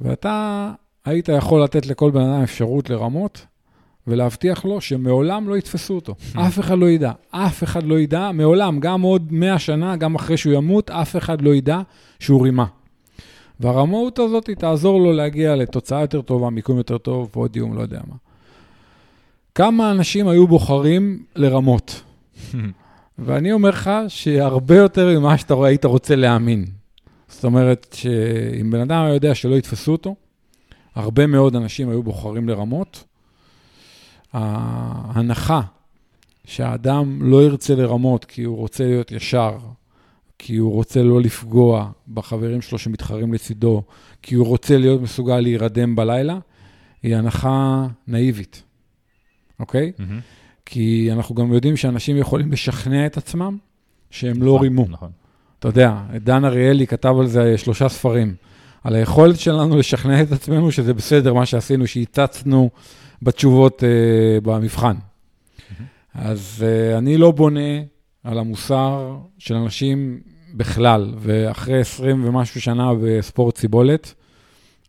[0.00, 0.70] ואתה
[1.04, 3.46] היית יכול לתת לכל בן אדם אפשרות לרמות,
[4.06, 6.14] ולהבטיח לו שמעולם לא יתפסו אותו.
[6.46, 7.12] אף אחד לא ידע.
[7.30, 11.42] אף אחד לא ידע, מעולם, גם עוד 100 שנה, גם אחרי שהוא ימות, אף אחד
[11.42, 11.80] לא ידע
[12.20, 12.64] שהוא רימה.
[13.60, 18.14] והרמאות הזאת תעזור לו להגיע לתוצאה יותר טובה, מיקום יותר טוב, פודיום, לא יודע מה.
[19.54, 22.02] כמה אנשים היו בוחרים לרמות?
[23.18, 26.64] ואני אומר לך שהרבה יותר ממה שאתה היית רוצה להאמין.
[27.28, 30.14] זאת אומרת שאם בן אדם היה יודע שלא יתפסו אותו,
[30.94, 33.04] הרבה מאוד אנשים היו בוחרים לרמות.
[34.32, 35.60] ההנחה
[36.44, 39.58] שהאדם לא ירצה לרמות כי הוא רוצה להיות ישר,
[40.38, 43.82] כי הוא רוצה לא לפגוע בחברים שלו שמתחרים לצידו,
[44.22, 46.38] כי הוא רוצה להיות מסוגל להירדם בלילה,
[47.02, 48.62] היא הנחה נאיבית,
[49.60, 49.92] אוקיי?
[49.98, 50.02] Mm-hmm.
[50.66, 53.56] כי אנחנו גם יודעים שאנשים יכולים לשכנע את עצמם
[54.10, 54.86] שהם לא נכון, לא רימו.
[54.88, 55.10] נכון.
[55.58, 58.34] אתה יודע, דן אריאלי כתב על זה שלושה ספרים,
[58.84, 62.70] על היכולת שלנו לשכנע את עצמנו שזה בסדר מה שעשינו, שהצצנו
[63.22, 64.96] בתשובות uh, במבחן.
[66.14, 67.80] אז uh, אני לא בונה
[68.24, 70.20] על המוסר של אנשים
[70.54, 74.14] בכלל, ואחרי 20 ומשהו שנה בספורט סיבולת,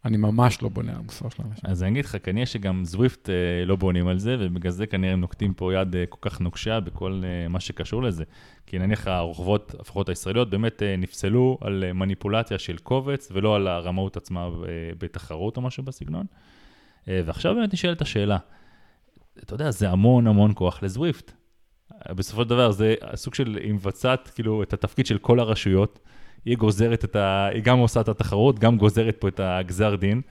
[0.06, 1.64] אני ממש לא בונה על המוסר של אנשים.
[1.64, 5.14] אז אני אגיד לך, כנראה שגם זוויפט אה, לא בונים על זה, ובגלל זה כנראה
[5.14, 8.24] הם נוקטים פה יד אה, כל כך נוקשה בכל אה, מה שקשור לזה.
[8.66, 13.68] כי נניח הרוכבות, לפחות הישראליות, באמת אה, נפסלו על אה, מניפולציה של קובץ, ולא על
[13.68, 14.50] הרמאות עצמה אה,
[15.00, 16.26] בתחרות או משהו בסגנון.
[17.08, 18.38] אה, ועכשיו באמת נשאלת השאלה,
[19.44, 21.32] אתה יודע, זה המון המון כוח ל Zwift.
[22.10, 26.00] בסופו של דבר זה סוג של, היא מבצעת כאילו את התפקיד של כל הרשויות.
[26.46, 27.48] היא גוזרת את ה...
[27.54, 30.22] היא גם עושה את התחרות, גם גוזרת פה את הגזר דין.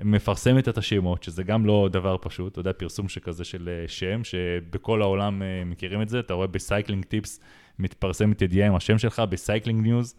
[0.00, 4.24] מפרסמת את השמות, שזה גם לא דבר פשוט, אתה יודע, פרסום שכזה של אה, שם,
[4.24, 7.40] שבכל העולם אה, מכירים את זה, אתה רואה ב CyclingTips,
[7.78, 10.14] מתפרסמת ידיעה עם השם שלך, ב Cyclingnews.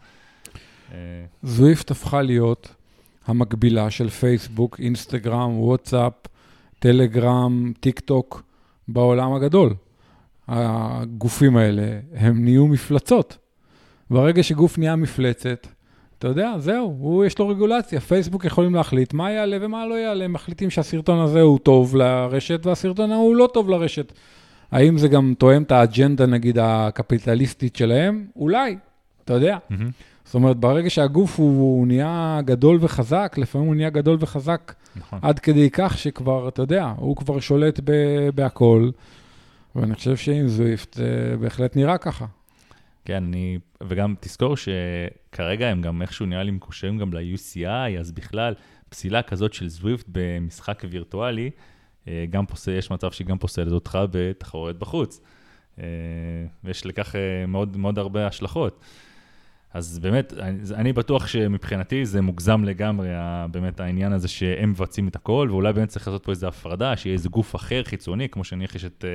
[1.44, 2.76] Zwift הפכה להיות
[3.28, 6.14] המקבילה של פייסבוק, אינסטגרם, וואטסאפ,
[6.80, 8.44] טלגרם, טיק טוק
[8.88, 9.74] בעולם הגדול.
[10.48, 13.38] הגופים האלה, הם נהיו מפלצות.
[14.10, 15.68] ברגע שגוף נהיה מפלצת,
[16.20, 18.00] אתה יודע, זהו, הוא יש לו רגולציה.
[18.00, 20.28] פייסבוק יכולים להחליט מה יעלה ומה לא יעלה.
[20.28, 24.14] מחליטים שהסרטון הזה הוא טוב לרשת והסרטון ההוא לא טוב לרשת.
[24.72, 28.26] האם זה גם תואם את האג'נדה, נגיד, הקפיטליסטית שלהם?
[28.36, 28.78] אולי,
[29.24, 29.58] אתה יודע.
[29.58, 29.74] Mm-hmm.
[30.26, 35.20] זאת אומרת, ברגע שהגוף הוא, הוא נהיה גדול וחזק, לפעמים הוא נהיה גדול וחזק נכון.
[35.22, 38.90] עד כדי כך שכבר, אתה יודע, הוא כבר שולט ב- בהכל.
[39.76, 42.26] ואני חושב שעם זוויפט זה בהחלט נראה ככה.
[43.06, 48.54] כן, אני, וגם תזכור שכרגע הם גם איכשהו נראה לי מקושרים גם ל-UCI, אז בכלל,
[48.90, 51.50] פסילה כזאת של זוויפט במשחק וירטואלי,
[52.08, 55.22] אה, גם פוסל, יש מצב שהיא גם פוסלת אותך בתחרויות בחוץ.
[55.80, 55.86] אה,
[56.64, 58.80] ויש לכך אה, מאוד, מאוד הרבה השלכות.
[59.76, 60.34] אז באמת,
[60.76, 63.10] אני, בטוח שמבחינתי זה מוגזם לגמרי,
[63.52, 67.14] באמת העניין הזה שהם מבצעים את הכל, ואולי באמת צריך לעשות פה איזו הפרדה, שיהיה
[67.14, 69.06] איזה גוף אחר חיצוני, כמו שנניח יש את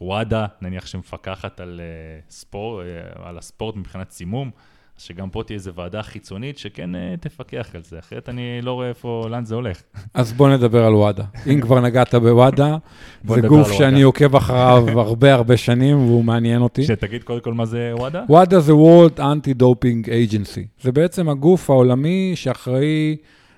[0.00, 4.50] וואדה, נניח שמפקחת על, uh, ספור, uh, על הספורט מבחינת סימום,
[4.98, 8.88] שגם פה תהיה איזו ועדה חיצונית שכן uh, תפקח על זה, אחרת אני לא רואה
[8.88, 9.82] איפה, לאן זה הולך.
[10.14, 11.24] אז בוא נדבר על וואדה.
[11.46, 12.76] אם כבר נגעת בוואדה,
[13.34, 16.84] זה גוף שאני עוקב אחריו הרבה הרבה שנים והוא מעניין אותי.
[16.84, 18.24] שתגיד קודם כל מה זה וואדה?
[18.28, 20.82] וואדה זה World Anti-Doping Agency.
[20.82, 23.16] זה בעצם הגוף העולמי שאחראי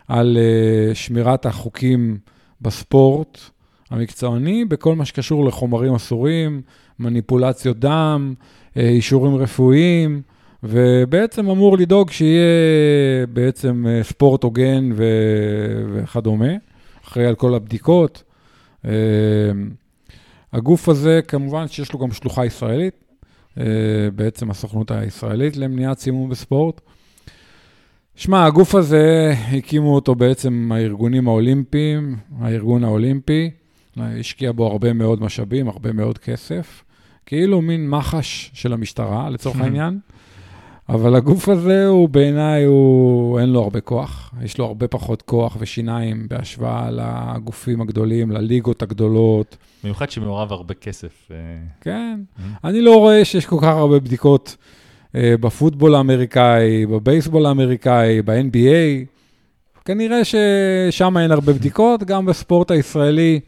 [0.09, 2.19] על uh, שמירת החוקים
[2.61, 3.39] בספורט.
[3.91, 6.63] המקצועני בכל מה שקשור לחומרים אסורים,
[6.99, 8.35] מניפולציות דם,
[8.77, 10.23] אה, אישורים רפואיים,
[10.63, 16.53] ובעצם אמור לדאוג שיהיה בעצם אה, ספורט הוגן ו- וכדומה,
[17.05, 18.23] אחראי על כל הבדיקות.
[18.85, 18.91] אה,
[20.53, 22.95] הגוף הזה, כמובן שיש לו גם שלוחה ישראלית,
[24.15, 26.81] בעצם הסוכנות הישראלית למניעת סימום בספורט.
[28.17, 33.51] שמע, הגוף הזה, הקימו אותו בעצם הארגונים האולימפיים, הארגון האולימפי,
[33.97, 36.85] השקיע בו הרבה מאוד משאבים, הרבה מאוד כסף,
[37.27, 39.99] כאילו מין מח"ש של המשטרה, לצורך העניין.
[40.91, 44.35] אבל הגוף הזה הוא בעיניי, הוא, אין לו הרבה כוח.
[44.43, 49.57] יש לו הרבה פחות כוח ושיניים בהשוואה לגופים הגדולים, לליגות הגדולות.
[49.83, 51.29] במיוחד שמעורב הרבה כסף.
[51.31, 51.37] אה.
[51.81, 52.21] כן.
[52.21, 52.43] Mm-hmm.
[52.65, 54.57] אני לא רואה שיש כל כך הרבה בדיקות
[55.15, 59.07] אה, בפוטבול האמריקאי, בבייסבול האמריקאי, ב-NBA.
[59.85, 63.41] כנראה ששם אין הרבה בדיקות, גם בספורט הישראלי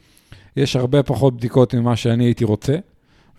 [0.56, 2.76] יש הרבה פחות בדיקות ממה שאני הייתי רוצה.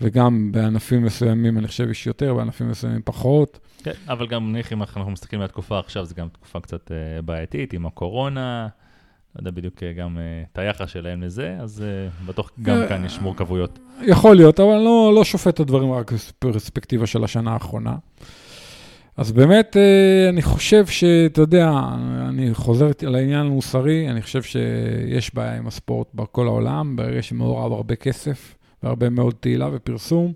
[0.01, 3.59] וגם בענפים מסוימים, אני חושב, יש יותר, בענפים מסוימים פחות.
[3.83, 7.21] כן, אבל גם נניח אם אנחנו מסתכלים על התקופה עכשיו, זו גם תקופה קצת uh,
[7.21, 8.67] בעייתית, עם הקורונה,
[9.35, 11.83] לא יודע בדיוק uh, גם uh, את היחס שלהם לזה, אז
[12.25, 13.79] בטוח גם כאן יש מורכבויות.
[14.01, 17.95] יכול להיות, אבל לא, לא שופט את הדברים רק בפרספקטיבה של השנה האחרונה.
[19.17, 19.77] אז באמת,
[20.29, 21.71] אני חושב שאתה יודע,
[22.29, 27.71] אני חוזר על העניין המוסרי, אני חושב שיש בעיה עם הספורט בכל העולם, ברגע שמעורב
[27.71, 28.55] הרבה כסף.
[28.83, 30.33] והרבה מאוד תהילה ופרסום.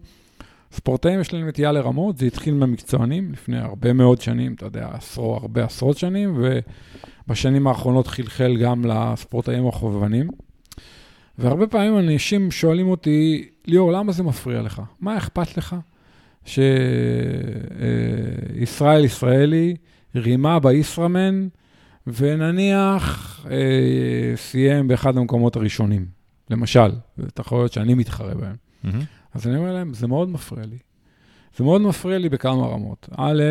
[0.72, 5.36] ספורטאים יש להם נטייה לרמות, זה התחיל מהמקצוענים לפני הרבה מאוד שנים, אתה יודע, עשרו,
[5.36, 6.38] הרבה עשרות שנים,
[7.28, 10.28] ובשנים האחרונות חלחל גם לספורטאים החובבנים.
[11.38, 14.82] והרבה פעמים אנשים שואלים אותי, ליאור, למה זה מפריע לך?
[15.00, 15.76] מה אכפת לך
[16.46, 16.76] שישראל
[19.06, 19.76] ישראלי
[20.16, 21.48] רימה בישראמן,
[22.08, 26.16] ונניח אה, סיים באחד המקומות הראשונים?
[26.50, 26.92] למשל,
[27.34, 28.56] תחרויות שאני מתחרה בהן.
[28.86, 28.88] Mm-hmm.
[29.34, 30.78] אז אני אומר להם, זה מאוד מפריע לי.
[31.58, 33.10] זה מאוד מפריע לי בכמה רמות.
[33.18, 33.44] א',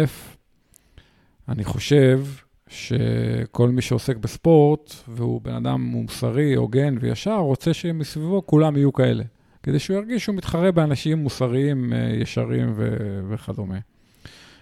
[1.49, 2.25] אני חושב
[2.69, 9.25] שכל מי שעוסק בספורט, והוא בן אדם מוסרי, הוגן וישר, רוצה שמסביבו כולם יהיו כאלה.
[9.63, 13.79] כדי שהוא ירגיש שהוא מתחרה באנשים מוסריים, אה, ישרים ו- וכדומה.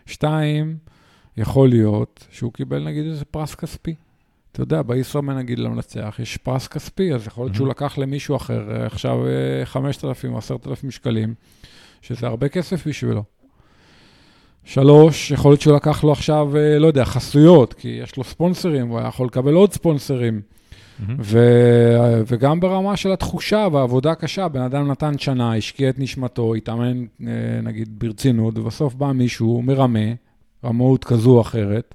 [0.07, 0.77] שתיים,
[1.37, 3.95] יכול להיות שהוא קיבל נגיד איזה פרס כספי.
[4.55, 8.71] אתה יודע, בישראמן נגיד למנצח יש פרס כספי, אז יכול להיות שהוא לקח למישהו אחר
[8.71, 9.19] אה, עכשיו
[9.65, 11.35] 5,000 או 10,000 שקלים,
[12.03, 13.25] שזה הרבה כסף בשבילו.
[14.65, 18.89] שלוש, יכול להיות שהוא לקח לו עכשיו, אה, לא יודע, חסויות, כי יש לו ספונסרים,
[18.89, 20.41] הוא היה יכול לקבל עוד ספונסרים.
[21.19, 27.05] ו- וגם ברמה של התחושה והעבודה הקשה, בן אדם נתן שנה, השקיע את נשמתו, התאמן
[27.27, 27.27] אה,
[27.63, 30.09] נגיד ברצינות, ובסוף בא מישהו מרמה,
[30.65, 31.95] רמאות כזו או אחרת,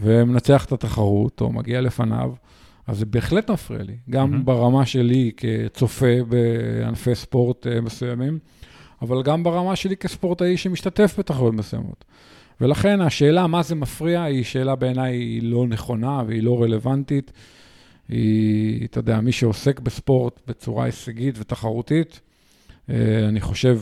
[0.00, 2.32] ומנצח את התחרות, או מגיע לפניו,
[2.86, 4.44] אז זה בהחלט מפריע לי, גם mm-hmm.
[4.44, 8.38] ברמה שלי כצופה בענפי ספורט uh, מסוימים,
[9.02, 12.04] אבל גם ברמה שלי כספורטאי שמשתתף בתחרויות מסוימות.
[12.60, 17.32] ולכן השאלה מה זה מפריע היא שאלה בעיניי לא נכונה והיא לא רלוונטית.
[18.08, 22.92] היא, אתה יודע, מי שעוסק בספורט בצורה הישגית ותחרותית, uh,
[23.28, 23.80] אני חושב,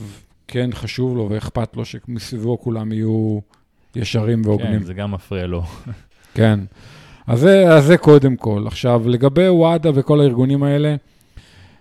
[0.48, 3.38] כן חשוב לו ואכפת לו שמסביבו כולם יהיו
[3.96, 4.78] ישרים והוגנים.
[4.78, 5.62] כן, זה גם מפריע לו.
[6.34, 6.60] כן.
[7.26, 8.64] אז זה, אז זה קודם כל.
[8.66, 10.96] עכשיו, לגבי וואדה וכל הארגונים האלה,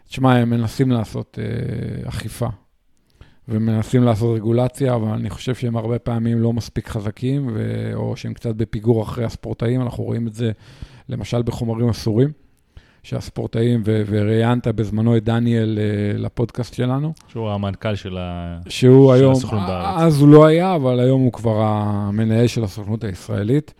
[0.07, 2.47] תשמע, הם מנסים לעשות אה, אכיפה,
[3.47, 7.91] ומנסים לעשות רגולציה, אבל אני חושב שהם הרבה פעמים לא מספיק חזקים, ו...
[7.93, 9.81] או שהם קצת בפיגור אחרי הספורטאים.
[9.81, 10.51] אנחנו רואים את זה
[11.09, 12.31] למשל בחומרים אסורים.
[13.03, 17.13] שהספורטאים, ו- וראיינת בזמנו את דניאל uh, לפודקאסט שלנו.
[17.27, 18.57] שהוא המנכ"ל של, ה...
[18.69, 20.01] שהוא של היום, הסוכנות בארץ.
[20.01, 23.73] אז הוא לא היה, אבל היום הוא כבר המנהל של הסוכנות הישראלית.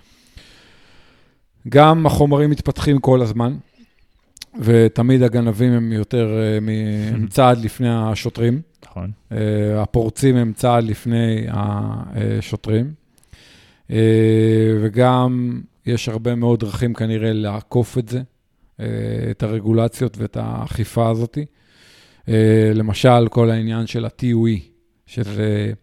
[1.70, 3.56] גם החומרים מתפתחים כל הזמן,
[4.60, 6.70] ותמיד הגנבים הם יותר, uh,
[7.16, 8.62] הם צעד לפני השוטרים.
[8.86, 9.12] נכון.
[9.30, 9.36] Uh,
[9.78, 12.94] הפורצים הם צעד לפני השוטרים.
[13.88, 13.94] Uh,
[14.82, 18.22] וגם יש הרבה מאוד דרכים כנראה לעקוף את זה.
[18.80, 18.86] אה,
[19.32, 21.38] את הרגולציות ואת האכיפה הזאת.
[22.30, 24.60] אה, למשל, כל העניין של ה-TUE,
[25.06, 25.74] שזה,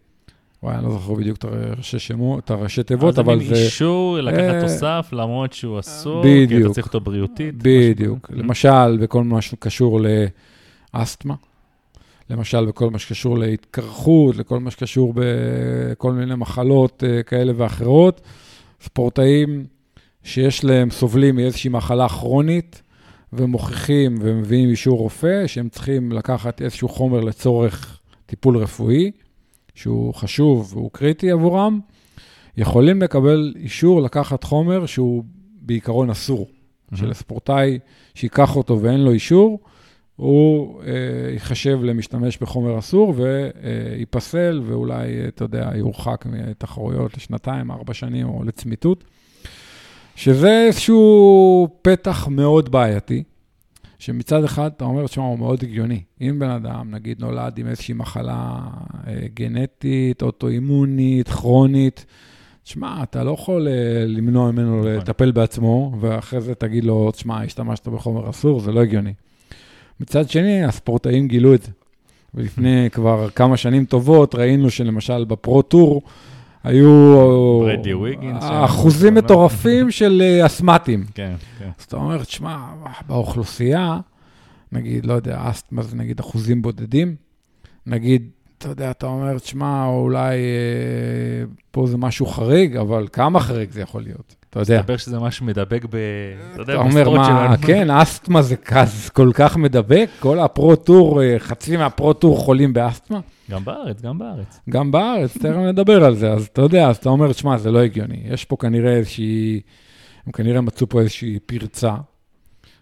[0.63, 3.45] וואי, אני לא זוכר בדיוק את הראשי שמות, את הראשי תיבות, אבל זה...
[3.45, 6.61] זה מין אישור לקחת אה, תוסף, למרות שהוא אסור, בדיוק.
[6.61, 7.55] כי אתה צריך אותו בריאותית.
[7.57, 8.31] בדיוק.
[8.33, 9.99] למשל, בכל מה שקשור
[10.93, 11.35] לאסתמה.
[12.29, 18.21] למשל, בכל מה שקשור להתקרחות, לכל מה שקשור בכל מיני מחלות כאלה ואחרות.
[18.81, 19.65] ספורטאים
[20.23, 22.81] שיש להם, סובלים מאיזושהי מחלה כרונית,
[23.33, 29.11] ומוכיחים ומביאים אישור רופא שהם צריכים לקחת איזשהו חומר לצורך טיפול רפואי,
[29.75, 31.79] שהוא חשוב והוא קריטי עבורם,
[32.57, 35.23] יכולים לקבל אישור לקחת חומר שהוא
[35.61, 36.47] בעיקרון אסור.
[36.47, 36.97] Mm-hmm.
[36.97, 37.79] שלספורטאי
[38.15, 39.59] שייקח אותו ואין לו אישור,
[40.15, 48.29] הוא אה, ייחשב למשתמש בחומר אסור וייפסל, ואולי, אתה יודע, יורחק מתחרויות לשנתיים, ארבע שנים
[48.29, 49.03] או לצמיתות.
[50.19, 53.23] שזה איזשהו פתח מאוד בעייתי,
[53.99, 56.01] שמצד אחד אתה אומר, תשמע, הוא מאוד הגיוני.
[56.21, 58.59] אם בן אדם, נגיד, נולד עם איזושהי מחלה
[59.07, 62.05] אה, גנטית, אוטואימונית, כרונית,
[62.63, 64.93] תשמע, אתה לא יכול אה, למנוע ממנו נכון.
[64.93, 69.13] לטפל בעצמו, ואחרי זה תגיד לו, תשמע, השתמשת בחומר אסור, זה לא הגיוני.
[69.99, 71.71] מצד שני, הספורטאים גילו את זה.
[72.33, 76.01] ולפני כבר כמה שנים טובות ראינו שלמשל בפרו-טור,
[76.63, 77.61] היו
[78.41, 78.63] שם.
[78.63, 81.05] אחוזים מטורפים של אה, אסתמטים.
[81.13, 81.69] כן, כן.
[81.79, 82.57] אז אתה אומר, תשמע,
[83.07, 83.99] באוכלוסייה,
[84.71, 87.15] נגיד, לא יודע, אסתמה זה נגיד אחוזים בודדים,
[87.85, 93.71] נגיד, אתה יודע, אתה אומר, תשמע, אולי אה, פה זה משהו חריג, אבל כמה חריג
[93.71, 94.35] זה יכול להיות?
[94.49, 94.77] אתה יודע.
[94.79, 95.95] מסתבר שזה ממש מדבק ב...
[96.53, 97.55] אתה יודע, אומר, מה, שלנו.
[97.61, 100.09] כן, אסתמה זה כז כל כך מדבק?
[100.19, 103.19] כל הפרו-טור, אה, חצי מהפרו-טור חולים באסתמה?
[103.51, 104.59] גם בארץ, גם בארץ.
[104.69, 106.31] גם בארץ, תכף נדבר על זה.
[106.31, 108.21] אז אתה יודע, אז אתה אומר, שמע, זה לא הגיוני.
[108.25, 109.61] יש פה כנראה איזושהי,
[110.25, 111.95] הם כנראה מצאו פה איזושהי פרצה,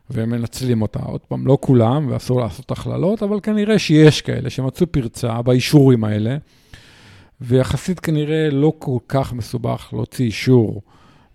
[0.10, 1.00] והם מנצלים אותה.
[1.00, 6.38] עוד פעם, לא כולם, ואסור לעשות הכללות, אבל כנראה שיש כאלה שמצאו פרצה באישורים האלה,
[7.42, 10.82] ויחסית כנראה לא כל כך מסובך להוציא אישור,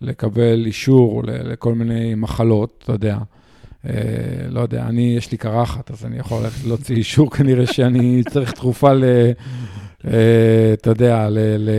[0.00, 3.18] לקבל אישור לכל מיני מחלות, אתה יודע.
[3.88, 3.92] אה,
[4.48, 8.92] לא יודע, אני, יש לי קרחת, אז אני יכול להוציא אישור, כנראה שאני צריך תרופה
[8.92, 9.04] ל...
[10.06, 11.70] אה, אתה יודע, ל, ל,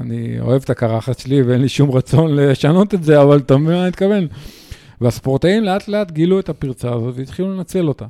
[0.00, 3.74] אני אוהב את הקרחת שלי ואין לי שום רצון לשנות את זה, אבל אתה מבין
[3.74, 4.26] מה אני מתכוון.
[5.00, 8.06] והספורטאים לאט לאט גילו את הפרצה הזאת והתחילו לנצל אותה.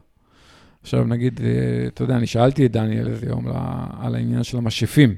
[0.83, 3.47] עכשיו נגיד, אה, אתה יודע, אני שאלתי את דניאל איזה יום
[4.01, 5.15] על העניין של המשאפים.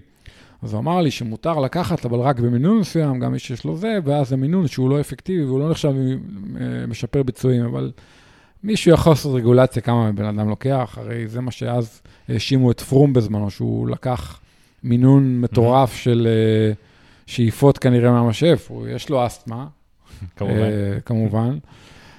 [0.63, 3.99] אז הוא אמר לי שמותר לקחת, אבל רק במינון מסוים, גם מי שיש לו זה,
[4.05, 5.93] ואז זה מינון שהוא לא אפקטיבי והוא לא נחשב
[6.61, 7.93] אה, משפר ביצועים, אבל
[8.65, 13.13] מישהו יכול לעשות רגולציה כמה בן אדם לוקח, הרי זה מה שאז האשימו את פרום
[13.13, 14.41] בזמנו, שהוא לקח
[14.85, 16.73] מינון מטורף של אה,
[17.27, 19.67] שאיפות כנראה מהמשאף, יש לו אסתמה,
[20.37, 20.55] כמובן.
[20.55, 21.59] אה, כמובן.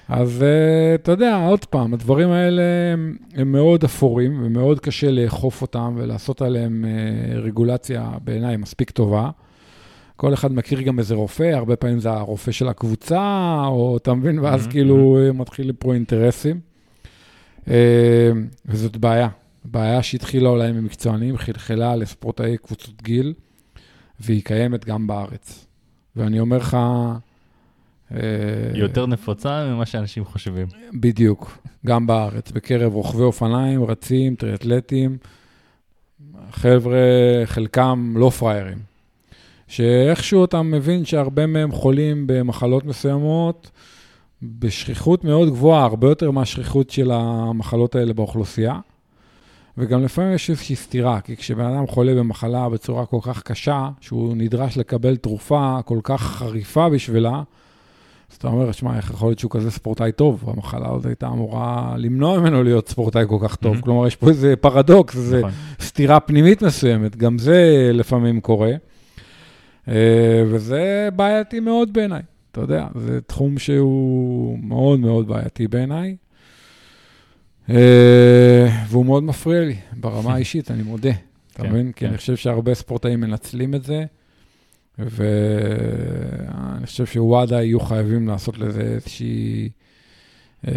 [0.08, 5.62] אז אה, אתה יודע, עוד פעם, הדברים האלה הם, הם מאוד אפורים ומאוד קשה לאכוף
[5.62, 9.30] אותם ולעשות עליהם אה, רגולציה בעיניי מספיק טובה.
[10.16, 14.38] כל אחד מכיר גם איזה רופא, הרבה פעמים זה הרופא של הקבוצה, או אתה מבין,
[14.38, 16.60] ואז Mhm, כאילו מתחילים פה אינטרסים.
[18.66, 19.28] וזאת בעיה.
[19.64, 23.34] בעיה שהתחילה אולי ממקצוענים, חלחלה לספורטאי קבוצות גיל,
[24.20, 25.66] והיא קיימת גם בארץ.
[26.16, 26.76] ואני אומר לך,
[28.10, 28.20] היא
[28.74, 30.66] יותר נפוצה ממה שאנשים חושבים.
[30.94, 35.16] בדיוק, גם בארץ, בקרב רוכבי אופניים, רצים, טריאטלטים,
[36.50, 36.98] חבר'ה,
[37.44, 38.78] חלקם לא פראיירים.
[39.68, 43.70] שאיכשהו אתה מבין שהרבה מהם חולים במחלות מסוימות,
[44.42, 48.78] בשכיחות מאוד גבוהה, הרבה יותר מהשכיחות של המחלות האלה באוכלוסייה.
[49.78, 54.36] וגם לפעמים יש איזושהי סתירה, כי כשבן אדם חולה במחלה בצורה כל כך קשה, שהוא
[54.36, 57.42] נדרש לקבל תרופה כל כך חריפה בשבילה,
[58.30, 60.44] אז אתה אומר, שמע, איך יכול להיות שהוא כזה ספורטאי טוב?
[60.46, 63.76] המחלה הזאת הייתה אמורה למנוע ממנו להיות ספורטאי כל כך טוב.
[63.76, 63.82] Mhm.
[63.82, 65.50] כלומר, יש פה איזה פרדוקס, נכון.
[65.80, 68.72] סתירה פנימית מסוימת, גם זה לפעמים קורה.
[69.88, 72.22] אה, וזה בעייתי מאוד בעיניי.
[72.52, 76.16] אתה יודע, זה תחום שהוא מאוד מאוד בעייתי בעיניי.
[77.70, 81.12] אה, והוא מאוד מפריע לי, ברמה האישית, אני מודה.
[81.52, 81.92] אתה כן, מבין?
[81.92, 82.06] כי כן.
[82.06, 84.04] אני חושב שהרבה ספורטאים מנצלים את זה,
[85.10, 89.68] ואני חושב שוואדה יהיו חייבים לעשות לזה איזושהי,
[90.68, 90.72] אה,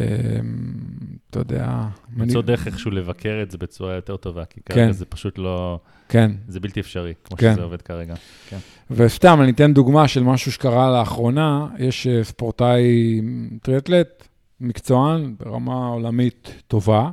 [1.30, 1.82] אתה יודע...
[2.18, 4.74] למצוא אני- דרך איכשהו לבקר את זה בצורה יותר טובה, כי כן.
[4.76, 5.80] כרגע זה פשוט לא...
[6.10, 6.32] כן.
[6.48, 7.54] זה בלתי אפשרי, כמו כן.
[7.54, 8.14] שזה עובד כרגע.
[8.50, 8.58] כן.
[8.92, 11.68] וסתם, אני אתן דוגמה של משהו שקרה לאחרונה.
[11.80, 13.22] יש אה, ספורטאי
[13.62, 14.28] טריאטלט,
[14.62, 17.10] מקצוען, ברמה עולמית טובה,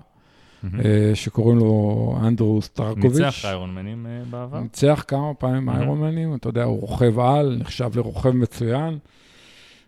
[1.15, 3.21] שקוראים לו אנדרו סטרקוביץ'.
[3.21, 4.61] ניצח איירונמנים אה, בעבר?
[4.61, 5.79] ניצח כמה פעמים מהמם.
[5.79, 8.99] איירומנים, אתה יודע, הוא רוכב על, נחשב לרוכב מצוין,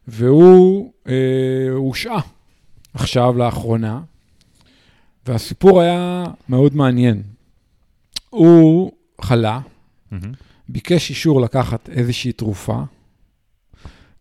[0.08, 1.14] והוא אה,
[1.74, 2.20] הושעה
[2.94, 4.00] עכשיו, לאחרונה,
[5.26, 7.22] והסיפור היה מאוד מעניין.
[8.30, 9.60] הוא חלה.
[10.68, 12.82] ביקש אישור לקחת איזושהי תרופה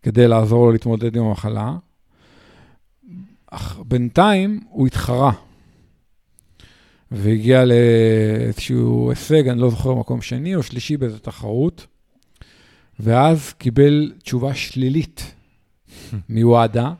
[0.02, 1.76] כדי לעזור לו להתמודד עם המחלה,
[3.50, 5.32] אך בינתיים הוא התחרה
[7.12, 11.86] והגיע לאיזשהו הישג, אני לא זוכר מקום שני או שלישי באיזו תחרות,
[13.00, 15.34] ואז קיבל תשובה שלילית
[16.28, 16.92] מוואדה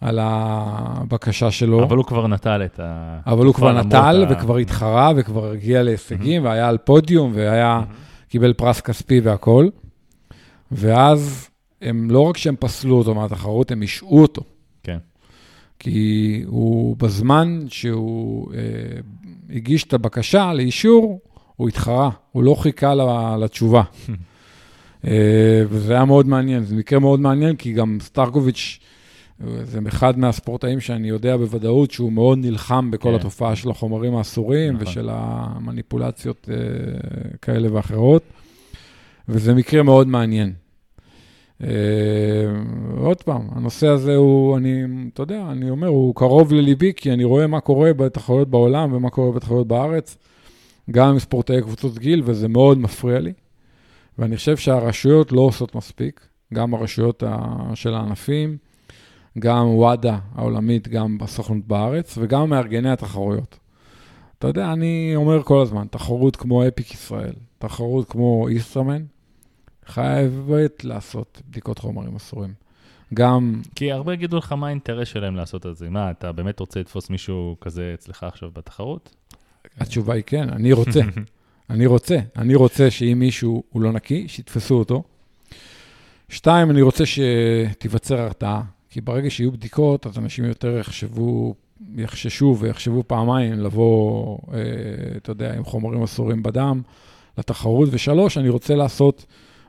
[0.00, 1.84] על הבקשה שלו.
[1.84, 3.18] אבל הוא כבר נטל את ה...
[3.26, 7.74] אבל הוא כבר נטל ה- וכבר התחרה וכבר הגיע להישגים והיה על פודיום והיה...
[7.74, 8.12] מהמם.
[8.32, 9.70] קיבל פרס כספי והכול,
[10.72, 11.50] ואז
[11.82, 14.42] הם, לא רק שהם פסלו אותו מהתחרות, הם השעו אותו.
[14.82, 14.98] כן.
[15.78, 18.58] כי הוא, בזמן שהוא אה,
[19.52, 21.20] הגיש את הבקשה לאישור,
[21.56, 22.94] הוא התחרה, הוא לא חיכה
[23.40, 23.82] לתשובה.
[25.06, 28.78] אה, וזה היה מאוד מעניין, זה מקרה מאוד מעניין, כי גם סטרקוביץ',
[29.62, 33.14] זה אחד מהספורטאים שאני יודע בוודאות שהוא מאוד נלחם בכל כן.
[33.14, 34.86] התופעה של החומרים האסורים נכון.
[34.86, 36.56] ושל המניפולציות אה,
[37.42, 38.22] כאלה ואחרות,
[39.28, 40.52] וזה מקרה מאוד מעניין.
[41.62, 41.68] אה,
[42.96, 44.82] עוד פעם, הנושא הזה הוא, אני,
[45.14, 49.10] אתה יודע, אני אומר, הוא קרוב לליבי, כי אני רואה מה קורה בתחרויות בעולם ומה
[49.10, 50.16] קורה בתחרויות בארץ,
[50.90, 53.32] גם עם ספורטאי קבוצות גיל, וזה מאוד מפריע לי.
[54.18, 56.20] ואני חושב שהרשויות לא עושות מספיק,
[56.54, 57.22] גם הרשויות
[57.74, 58.56] של הענפים,
[59.38, 63.58] גם וואדה העולמית, גם בסוכנות בארץ, וגם מארגני התחרויות.
[64.38, 69.02] אתה יודע, אני אומר כל הזמן, תחרות כמו אפיק ישראל, תחרות כמו איסטרמן,
[69.86, 72.52] חייבת לעשות בדיקות חומרים אסורים.
[73.14, 73.62] גם...
[73.74, 75.90] כי הרבה יגידו לך מה האינטרס שלהם לעשות את זה.
[75.90, 79.14] מה, אתה באמת רוצה לתפוס מישהו כזה אצלך עכשיו בתחרות?
[79.78, 81.00] התשובה היא כן, אני רוצה.
[81.70, 82.18] אני רוצה.
[82.36, 85.02] אני רוצה שאם מישהו הוא לא נקי, שיתפסו אותו.
[86.28, 91.54] שתיים, אני רוצה שתיווצר הרתעה, כי ברגע שיהיו בדיקות, אז אנשים יותר יחשבו,
[91.96, 94.58] יחששו ויחשבו פעמיים לבוא, אה,
[95.16, 96.82] אתה יודע, עם חומרים אסורים בדם
[97.38, 97.88] לתחרות.
[97.92, 99.26] ושלוש, אני רוצה לעשות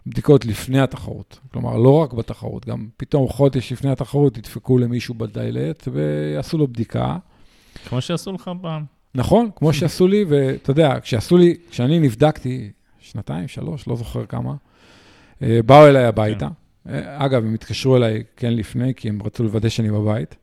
[0.07, 1.39] בדיקות לפני התחרות.
[1.51, 7.17] כלומר, לא רק בתחרות, גם פתאום חודש לפני התחרות ידפקו למישהו בדיילט ויעשו לו בדיקה.
[7.89, 8.85] כמו שעשו לך פעם.
[9.15, 14.53] נכון, כמו שעשו לי, ואתה יודע, כשעשו לי, כשאני נבדקתי, שנתיים, שלוש, לא זוכר כמה,
[15.41, 16.47] אה, באו אליי הביתה.
[16.47, 16.53] כן.
[17.17, 20.35] אגב, הם התקשרו אליי כן לפני, כי הם רצו לוודא שאני בבית.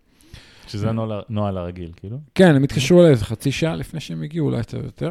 [0.66, 2.18] שזה הנוהל הרגיל, כאילו?
[2.34, 5.10] כן, הם התקשרו אליי איזה חצי שעה לפני שהם הגיעו, אולי קצת יותר.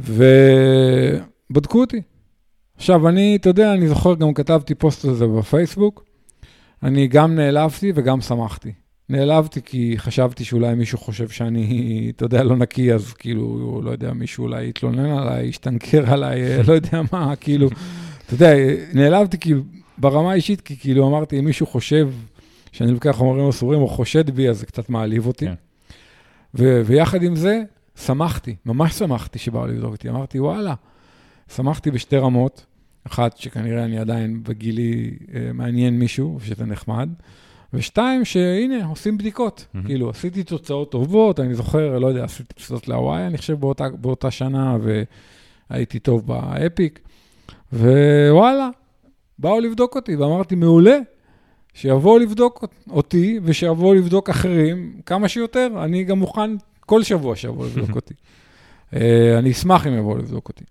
[0.00, 2.02] ובדקו אותי.
[2.78, 6.04] עכשיו, אני, אתה יודע, אני זוכר, גם כתבתי פוסט על זה בפייסבוק.
[6.82, 8.72] אני גם נעלבתי וגם שמחתי.
[9.08, 14.12] נעלבתי כי חשבתי שאולי מישהו חושב שאני, אתה יודע, לא נקי, אז כאילו, לא יודע,
[14.12, 17.68] מישהו אולי יתלונן עליי, ישתנקר עליי, לא יודע מה, כאילו,
[18.26, 18.54] אתה יודע,
[18.94, 19.54] נעלבתי כי
[19.98, 22.08] ברמה האישית, כי כאילו אמרתי, אם מישהו חושב
[22.72, 25.46] שאני לוקח חומרים אסורים או חושד בי, אז זה קצת מעליב אותי.
[25.46, 25.54] כן.
[26.54, 27.62] ו- ויחד עם זה,
[27.96, 30.08] שמחתי, ממש שמחתי שבאו לבדוק אותי.
[30.08, 30.74] אמרתי, וואלה,
[31.48, 32.66] שמחתי בשתי רמות.
[33.06, 37.08] אחת, שכנראה אני עדיין בגילי אה, מעניין מישהו, שזה נחמד.
[37.72, 39.66] ושתיים, שהנה, עושים בדיקות.
[39.66, 39.86] Mm-hmm.
[39.86, 44.30] כאילו, עשיתי תוצאות טובות, אני זוכר, לא יודע, עשיתי טיסות להוואי, אני חושב, באותה, באותה
[44.30, 44.76] שנה,
[45.70, 47.00] והייתי טוב באפיק.
[47.72, 48.68] ווואלה,
[49.38, 50.98] באו לבדוק אותי, ואמרתי, מעולה,
[51.74, 55.68] שיבואו לבדוק אותי, ושיבואו לבדוק אחרים כמה שיותר.
[55.84, 58.14] אני גם מוכן כל שבוע שיבואו לבדוק אותי.
[58.94, 60.64] אה, אני אשמח אם יבואו לבדוק אותי.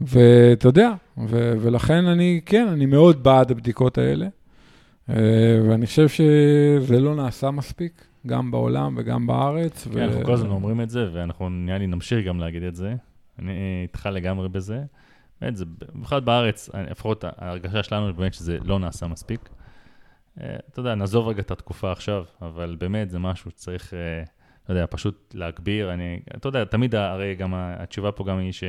[0.00, 5.12] ואתה יודע, ו- ולכן אני, כן, אני מאוד בעד הבדיקות האלה, uh,
[5.68, 9.84] ואני חושב שזה לא נעשה מספיק, גם בעולם וגם בארץ.
[9.84, 10.04] כן, ו...
[10.04, 12.94] אנחנו כל הזמן אומרים את זה, ואנחנו נראה לי נמשיך גם להגיד את זה.
[13.38, 14.82] אני איתך לגמרי בזה.
[15.40, 19.40] באמת, זה, במיוחד בארץ, לפחות ההרגשה שלנו באמת שזה לא נעשה מספיק.
[20.38, 20.42] Uh,
[20.72, 23.92] אתה יודע, נעזוב רגע את התקופה עכשיו, אבל באמת זה משהו שצריך,
[24.68, 25.92] לא יודע, פשוט להגביר.
[25.92, 28.64] אני, אתה יודע, תמיד הרי גם התשובה פה גם היא ש...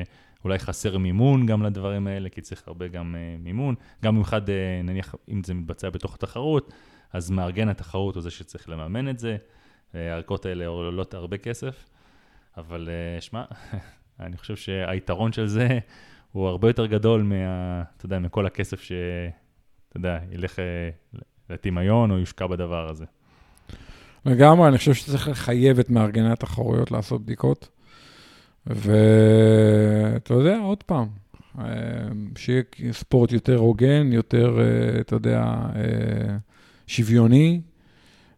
[0.48, 3.76] אולי חסר מימון גם לדברים האלה, כי צריך הרבה גם uh, מימון.
[4.04, 4.52] גם במיוחד, uh,
[4.84, 6.74] נניח, אם זה מתבצע בתוך התחרות,
[7.14, 9.38] אז מארגן התחרות הוא זה שצריך לממן את זה.
[9.93, 11.86] הערכות האלה עולות הרבה כסף,
[12.58, 13.43] אבל uh, שמע,
[14.20, 15.80] אני חושב שהיתרון של זה
[16.32, 20.60] הוא הרבה יותר גדול מה, אתה יודע, מכל הכסף שאתה יודע, ילך
[21.50, 23.06] לטמיון או יושקע בדבר הזה.
[24.26, 27.76] לגמרי, אני חושב שצריך לחייב את מארגני התחרויות לעשות בדיקות.
[28.70, 31.07] ואתה יודע, עוד פעם,
[31.59, 31.65] אה,
[32.38, 35.43] שיהיה ספורט יותר הוגן, יותר, אה, אתה יודע,
[35.76, 36.38] אה,
[36.88, 37.61] שוויוני,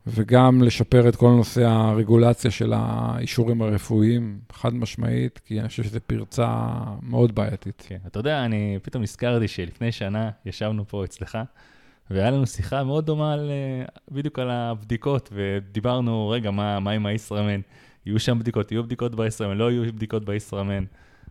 [0.07, 5.99] וגם לשפר את כל נושא הרגולציה של האישורים הרפואיים, חד משמעית, כי אני חושב שזו
[6.07, 6.69] פרצה
[7.01, 7.83] מאוד בעייתית.
[7.87, 11.37] כן, אתה יודע, אני פתאום נזכרתי שלפני שנה ישבנו פה אצלך,
[12.09, 13.51] והיה לנו שיחה מאוד דומה על,
[14.11, 17.61] בדיוק על הבדיקות, ודיברנו, רגע, מה, מה עם הישראמן?
[18.09, 20.83] יהיו שם בדיקות, יהיו בדיקות בישראמן, לא יהיו בדיקות בישראמן.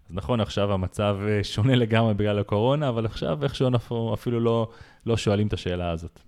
[0.09, 4.68] אז נכון, עכשיו המצב אה, שונה לגמרי בגלל הקורונה, אבל עכשיו איכשהו אנחנו אפילו לא,
[5.07, 6.20] לא שואלים את השאלה הזאת.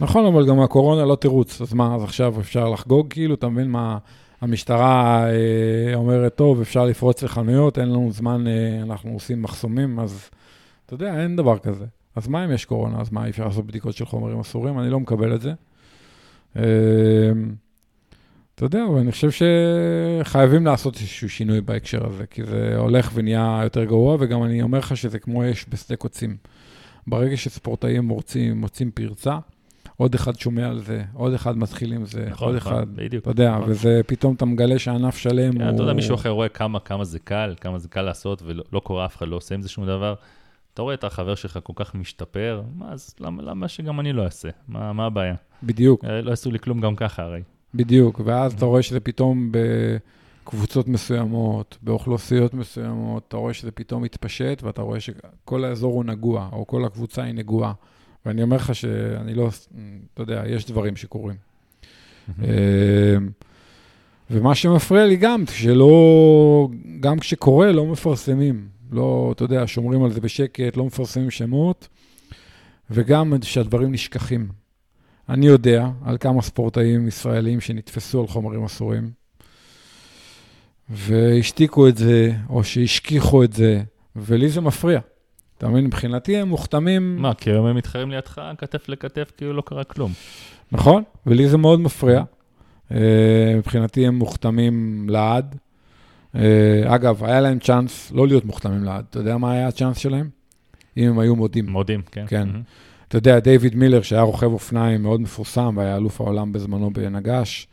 [0.00, 3.70] נכון, אבל גם הקורונה לא תירוץ, אז מה, אז עכשיו אפשר לחגוג כאילו, אתה מבין
[3.70, 3.98] מה,
[4.40, 10.30] המשטרה אה, אומרת, טוב, אפשר לפרוץ לחנויות, אין לנו זמן, אה, אנחנו עושים מחסומים, אז
[10.86, 11.84] אתה יודע, אין דבר כזה.
[12.16, 13.00] אז מה אם יש קורונה?
[13.00, 14.78] אז מה, אי אפשר לעשות בדיקות של חומרים אסורים?
[14.78, 15.52] אני לא מקבל את זה.
[16.56, 16.62] אה,
[18.56, 23.60] אתה יודע, אבל אני חושב שחייבים לעשות איזשהו שינוי בהקשר הזה, כי זה הולך ונהיה
[23.64, 26.36] יותר גרוע, וגם אני אומר לך שזה כמו אש בשדה קוצים.
[27.06, 29.38] ברגע שספורטאים מוצאים, מוצאים פרצה,
[29.96, 33.22] עוד אחד שומע על זה, עוד אחד מתחיל עם זה, נכון, עוד נכון, אחד, בדיוק.
[33.22, 33.70] אתה יודע, נכון.
[33.70, 35.74] וזה פתאום אתה מגלה שענף שלם כן, הוא...
[35.74, 38.80] אתה יודע, מישהו אחר רואה כמה, כמה זה קל, כמה זה קל לעשות, ולא לא
[38.80, 40.14] קורה, אף אחד לא עושה עם זה שום דבר.
[40.74, 44.24] אתה רואה את החבר שלך כל כך משתפר, מה, אז למה, למה שגם אני לא
[44.24, 44.48] אעשה?
[44.68, 45.34] מה, מה הבעיה?
[45.62, 46.04] בדיוק.
[46.04, 47.42] אה, לא עשו לי כלום גם ככה הרי.
[47.74, 49.52] בדיוק, ואז אתה רואה שזה פתאום
[50.44, 56.48] בקבוצות מסוימות, באוכלוסיות מסוימות, אתה רואה שזה פתאום מתפשט, ואתה רואה שכל האזור הוא נגוע,
[56.52, 57.72] או כל הקבוצה היא נגועה.
[58.26, 59.48] ואני אומר לך שאני לא,
[60.14, 61.36] אתה יודע, יש דברים שקורים.
[62.28, 62.44] אמ,
[64.30, 66.68] ומה שמפריע לי גם, שלא,
[67.00, 68.68] גם כשקורה, לא מפרסמים.
[68.92, 71.88] לא, אתה יודע, שומרים על זה בשקט, לא מפרסמים שמות,
[72.90, 74.48] וגם שהדברים נשכחים.
[75.28, 79.10] אני יודע על כמה ספורטאים ישראלים שנתפסו על חומרים אסורים,
[80.90, 83.82] והשתיקו את זה, או שהשכיחו את זה,
[84.16, 85.00] ולי זה מפריע.
[85.58, 85.84] אתה מבין?
[85.84, 87.16] מבחינתי הם מוכתמים...
[87.16, 90.12] מה, כי היום הם מתחרים לידך כתף לכתף, כאילו לא קרה כלום.
[90.72, 92.22] נכון, ולי זה מאוד מפריע.
[92.92, 95.56] אה, מבחינתי הם מוכתמים לעד.
[96.34, 99.04] אה, אגב, היה להם צ'אנס לא להיות מוכתמים לעד.
[99.10, 100.28] אתה יודע מה היה הצ'אנס שלהם?
[100.96, 101.70] אם הם היו מודים.
[101.70, 102.24] מודים, כן.
[102.28, 102.48] כן.
[103.08, 107.68] אתה יודע, דיוויד מילר, שהיה רוכב אופניים מאוד מפורסם והיה אלוף העולם בזמנו בנגש,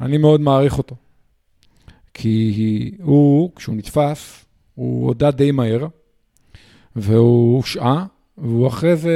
[0.00, 0.96] אני מאוד מעריך אותו.
[2.14, 5.86] כי הוא, כשהוא נתפס, הוא הודה די מהר,
[6.96, 8.06] והוא הושעה,
[8.38, 9.12] והוא אחרי זה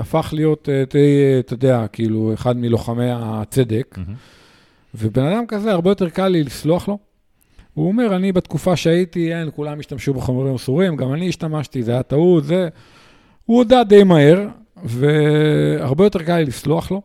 [0.00, 3.94] הפך להיות אה, די, אתה יודע, כאילו, אחד מלוחמי הצדק.
[3.98, 4.14] מהמם.
[4.94, 6.98] ובן אדם כזה, הרבה יותר קל לי לסלוח לו.
[7.74, 12.02] הוא אומר, אני בתקופה שהייתי, אין, כולם השתמשו בחומרים אסורים, גם אני השתמשתי, זה היה
[12.02, 12.68] טעות, זה...
[13.46, 14.48] הוא הודה די מהר,
[14.84, 17.02] והרבה יותר קל לי לסלוח לו,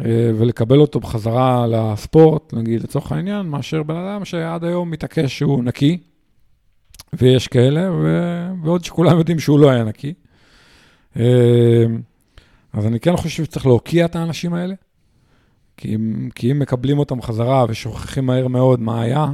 [0.00, 5.64] אה, ולקבל אותו בחזרה לספורט, נגיד, לצורך העניין, מאשר בן אדם שעד היום מתעקש שהוא
[5.64, 5.98] נקי,
[7.12, 8.06] ויש כאלה, ו...
[8.62, 10.14] ועוד שכולם יודעים שהוא לא היה נקי.
[11.16, 11.84] אה,
[12.72, 14.74] אז אני כן חושב שצריך להוקיע את האנשים האלה,
[15.76, 19.26] כי אם, כי אם מקבלים אותם חזרה ושוכחים מהר מאוד מה היה,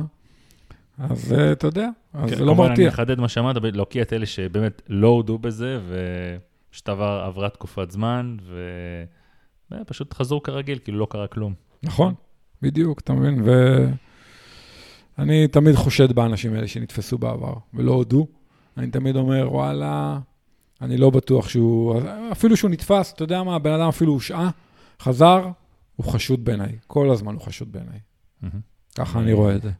[0.98, 2.88] אז אה, אתה יודע, אז כן, זה לא כמובן, אני מרתיע.
[2.88, 8.36] אחדד מה שאמרת, להוקיע את אלה שבאמת לא הודו בזה, ופשוט עבר- עברה תקופת זמן,
[9.70, 11.54] ופשוט חזרו כרגיל, כאילו לא קרה כלום.
[11.82, 12.14] נכון,
[12.62, 13.42] בדיוק, אתה מבין?
[15.18, 18.26] ואני תמיד חושד באנשים האלה שנתפסו בעבר ולא הודו.
[18.76, 20.18] אני תמיד אומר, וואלה,
[20.80, 22.00] אני לא בטוח שהוא...
[22.32, 24.50] אפילו שהוא נתפס, אתה יודע מה, הבן אדם אפילו הושעה,
[25.02, 25.48] חזר,
[25.96, 26.78] הוא חשוד בעיניי.
[26.86, 27.98] כל הזמן הוא חשוד בעיניי.
[28.94, 29.70] ככה אני רואה את זה.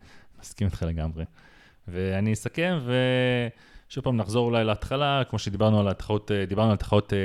[0.41, 1.25] מסכים איתך לגמרי.
[1.89, 2.79] ואני אסכם,
[3.89, 7.19] ושוב פעם נחזור אולי להתחלה, כמו שדיברנו על התחרות, אה, דיברנו על תחרות אה,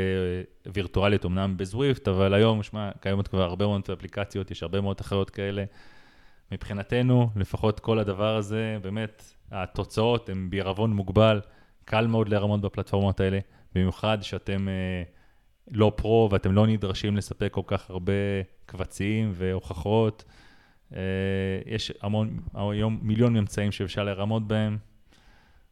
[0.73, 5.29] וירטואליות אמנם בזוויפט, אבל היום, שמע, קיימות כבר הרבה מאוד אפליקציות, יש הרבה מאוד תחרות
[5.29, 5.63] כאלה.
[6.51, 11.41] מבחינתנו, לפחות כל הדבר הזה, באמת, התוצאות הן בעירבון מוגבל,
[11.85, 13.39] קל מאוד להרמות בפלטפורמות האלה,
[13.75, 15.03] במיוחד שאתם אה,
[15.71, 18.13] לא פרו ואתם לא נדרשים לספק כל כך הרבה
[18.65, 20.23] קבצים והוכחות.
[20.95, 20.99] אה,
[21.65, 24.77] יש המון, היום מיליון ממצאים שאפשר לרמות בהם.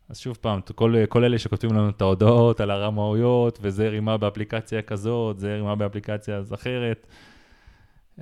[0.09, 4.81] אז שוב פעם, כל, כל אלה שכותבים לנו את ההודעות על הרמאויות, וזה רימה באפליקציה
[4.81, 7.07] כזאת, זה רימה באפליקציה אחרת.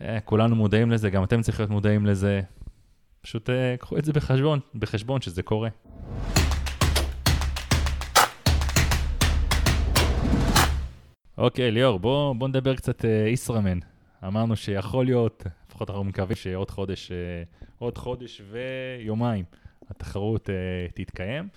[0.01, 2.41] אה, כולנו מודעים לזה, גם אתם צריכים להיות מודעים לזה.
[3.21, 5.69] פשוט אה, קחו את זה בחשבון, בחשבון שזה קורה.
[11.37, 13.79] אוקיי, ליאור, בוא, בוא נדבר קצת ישראמן.
[14.27, 15.43] אמרנו שיכול להיות,
[15.79, 17.43] לפחות אנחנו מקווים שעוד חודש, אה,
[17.77, 19.45] עוד חודש ויומיים
[19.89, 20.55] התחרות אה,
[20.93, 21.47] תתקיים.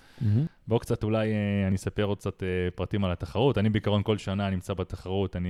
[0.67, 2.43] בואו קצת אולי אה, אני אספר עוד קצת
[2.75, 3.57] פרטים על התחרות.
[3.57, 5.49] אני בעיקרון כל שנה נמצא בתחרות, אני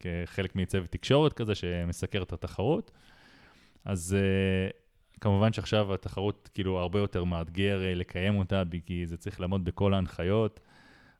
[0.00, 2.90] כחלק מצוות תקשורת כזה שמסקר את התחרות.
[3.84, 4.16] אז
[5.20, 10.60] כמובן שעכשיו התחרות כאילו הרבה יותר מאתגר לקיים אותה, כי זה צריך לעמוד בכל ההנחיות.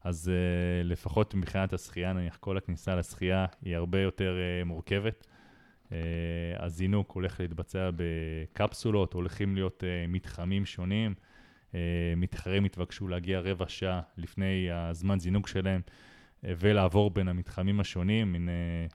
[0.04, 5.26] אז uh, לפחות מבחינת השחייה, נניח כל הכניסה לשחייה היא הרבה יותר uh, מורכבת.
[5.88, 5.92] Uh,
[6.58, 11.14] הזינוק הולך להתבצע בקפסולות, הולכים להיות uh, מתחמים שונים.
[11.72, 11.74] Uh,
[12.16, 15.80] מתחרים התבקשו להגיע רבע שעה לפני הזמן זינוק שלהם
[16.42, 18.48] ולעבור בין המתחמים השונים, מין,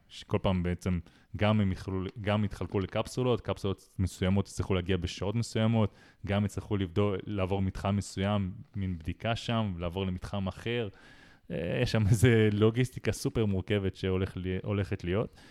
[0.07, 0.99] שכל פעם בעצם
[1.37, 5.93] גם הם יחלו, גם יתחלקו לקפסולות, קפסולות מסוימות יצטרכו להגיע בשעות מסוימות,
[6.27, 10.89] גם יצטרכו לבדוק, לעבור מתחם מסוים, מין בדיקה שם, לעבור למתחם אחר.
[11.51, 15.41] אה, יש שם איזו לוגיסטיקה סופר מורכבת שהולכת להיות.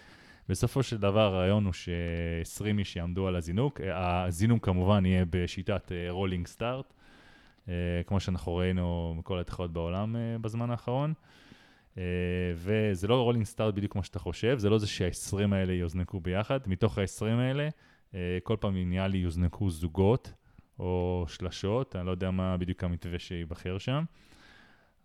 [0.49, 3.81] בסופו של דבר הרעיון הוא ש-20 איש יעמדו על הזינוק.
[3.81, 6.95] אה, הזינוק כמובן יהיה בשיטת rolling start,
[8.07, 11.15] כמו שאנחנו ראינו מכל התחרות בעולם אה, בזמן האחרון.
[11.95, 11.99] Uh,
[12.55, 16.61] וזה לא רולינג סטארט בדיוק כמו שאתה חושב, זה לא זה שה-20 האלה יוזנקו ביחד,
[16.67, 17.69] מתוך ה-20 האלה,
[18.11, 20.33] uh, כל פעם נראה לי יוזנקו זוגות
[20.79, 24.05] או שלשות, אני לא יודע מה בדיוק המתווה שייבחר שם.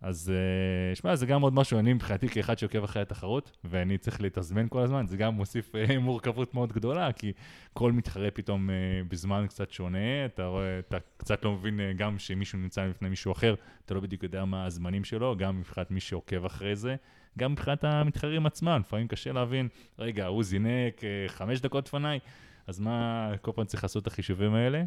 [0.00, 4.20] אז uh, שמע, זה גם עוד משהו, אני מבחינתי כאחד שעוקב אחרי התחרות, ואני צריך
[4.20, 7.32] להתזמן כל הזמן, זה גם מוסיף uh, מורכבות מאוד גדולה, כי
[7.72, 8.72] כל מתחרה פתאום uh,
[9.08, 13.54] בזמן קצת שונה, אתה רואה, אתה קצת לא מבין גם שמישהו נמצא לפני מישהו אחר,
[13.84, 16.96] אתה לא בדיוק יודע מה הזמנים שלו, גם מבחינת מי שעוקב אחרי זה,
[17.38, 19.68] גם מבחינת המתחרים עצמם, לפעמים קשה להבין,
[19.98, 22.18] רגע, הוא זינק חמש דקות לפניי,
[22.66, 24.84] אז מה, כל פעם צריך לעשות את החישובים האלה?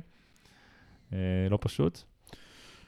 [1.49, 2.01] לא פשוט.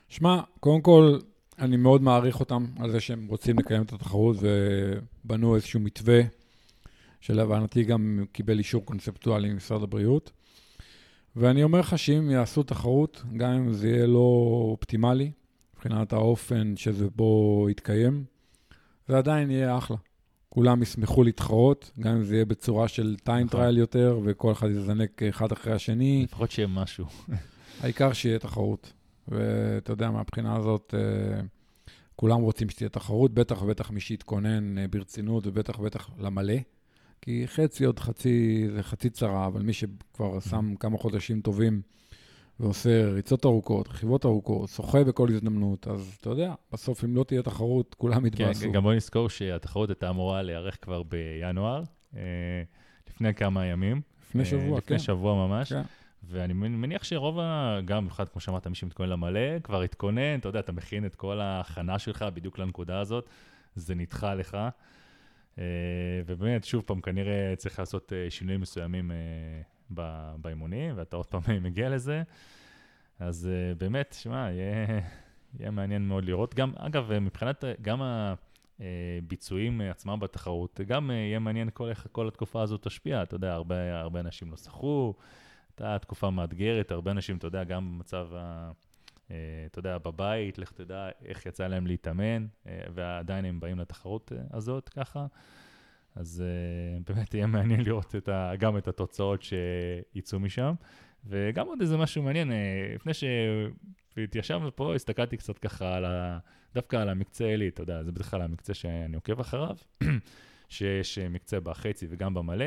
[0.10, 1.18] שמע, קודם כל,
[1.60, 6.22] אני מאוד מעריך אותם על זה שהם רוצים לקיים את התחרות ובנו איזשהו מתווה,
[7.22, 10.32] שלהבנתי גם קיבל אישור קונספטואלי ממשרד הבריאות.
[11.36, 15.32] ואני אומר לך שאם יעשו תחרות, גם אם זה יהיה לא אופטימלי
[15.74, 18.24] מבחינת האופן שזה בו יתקיים,
[19.08, 19.98] זה עדיין יהיה אחלה.
[20.50, 25.24] כולם ישמחו להתחרות, גם אם זה יהיה בצורה של time trial יותר, וכל אחד יזנק
[25.24, 27.06] אחד אחרי השני, לפחות שיהיה משהו.
[27.82, 28.94] העיקר שיהיה תחרות.
[29.28, 31.42] ואתה יודע, מהבחינה הזאת, אה,
[32.16, 36.56] כולם רוצים שתהיה תחרות, בטח ובטח מי שיתכונן אה, ברצינות, ובטח ובטח למלא.
[37.22, 41.82] כי חצי עוד חצי, זה חצי צרה, אבל מי שכבר שם כמה חודשים טובים
[42.60, 47.42] ועושה ריצות ארוכות, רכיבות ארוכות, שוחה בכל הזדמנות, אז אתה יודע, בסוף אם לא תהיה
[47.42, 48.72] תחרות, כולם כן, יתבאסו.
[48.72, 51.84] גם בוא נזכור שהתחרות הייתה אמורה להיערך כבר בינואר,
[52.16, 52.22] אה,
[53.10, 54.02] לפני כמה ימים.
[54.30, 55.04] לפני שבוע, לפני כן.
[55.04, 55.74] שבוע ממש.
[55.74, 55.82] כן.
[56.28, 57.80] ואני מניח שרוב ה...
[57.86, 61.40] גם, במיוחד, כמו שאמרת, מי שמתכונן למלא, כבר התכונן, אתה יודע, אתה מכין את כל
[61.40, 63.30] ההכנה שלך בדיוק לנקודה הזאת,
[63.76, 64.58] זה נדחה לך.
[65.60, 65.64] אה,
[66.26, 71.90] ובאמת, שוב פעם, כנראה צריך לעשות אה, שינויים מסוימים אה, באימונים, ואתה עוד פעם מגיע
[71.90, 72.24] לזה.
[73.20, 75.00] אז באמת, שמע, יהיה,
[75.60, 76.56] יהיה מעניין מאוד לראות.
[76.56, 78.02] גם, אגב, מבחינת גם
[78.80, 83.24] הביצועים עצמם בתחרות, גם יהיה מעניין כל, איך כל התקופה הזאת תשפיע.
[83.24, 85.14] אתה יודע, הרבה, הרבה אנשים לא שחו,
[85.78, 88.72] הייתה תקופה מאתגרת, הרבה אנשים, אתה יודע, גם במצב ה...
[89.32, 94.32] אה, אתה יודע, בבית, לך תדע איך יצא להם להתאמן, אה, ועדיין הם באים לתחרות
[94.36, 95.26] אה, הזאת ככה.
[96.16, 96.44] אז
[97.08, 100.74] באמת יהיה מעניין לראות את ה, גם את התוצאות שיצאו משם.
[101.26, 102.52] וגם עוד איזה משהו מעניין,
[102.96, 106.40] לפני שהתיישבנו פה, הסתכלתי קצת ככה על ה,
[106.74, 109.78] דווקא על המקצה עילית, אתה יודע, זה בדרך כלל המקצה שאני עוקב אחריו,
[110.70, 112.66] שיש מקצה בחצי וגם במלא.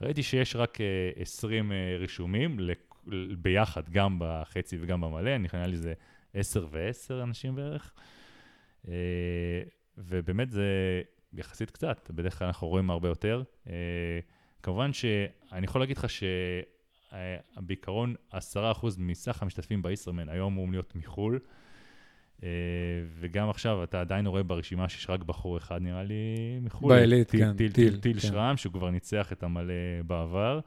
[0.00, 0.78] ראיתי שיש רק
[1.16, 3.04] uh, 20 uh, רישומים לכ-
[3.38, 5.92] ביחד, גם בחצי וגם במלא, נראה לי זה
[6.34, 7.92] 10 ו-10 אנשים בערך.
[8.84, 8.88] Uh,
[9.98, 10.66] ובאמת זה
[11.32, 13.42] יחסית קצת, בדרך כלל אנחנו רואים הרבה יותר.
[14.62, 16.06] כמובן שאני יכול להגיד לך
[17.52, 18.36] שבעיקרון 10%
[18.98, 21.38] מסך המשתתפים בישראמן היום אמורים להיות מחו"ל,
[23.20, 26.14] וגם עכשיו אתה עדיין רואה ברשימה שיש רק בחור אחד נראה לי
[26.62, 26.94] מחו"ל.
[26.94, 28.28] בעילית, טיל, כן, טיל, טיל, טיל, כן.
[28.28, 29.74] שרם, שהוא כבר ניצח את המלא
[30.06, 30.60] בעבר,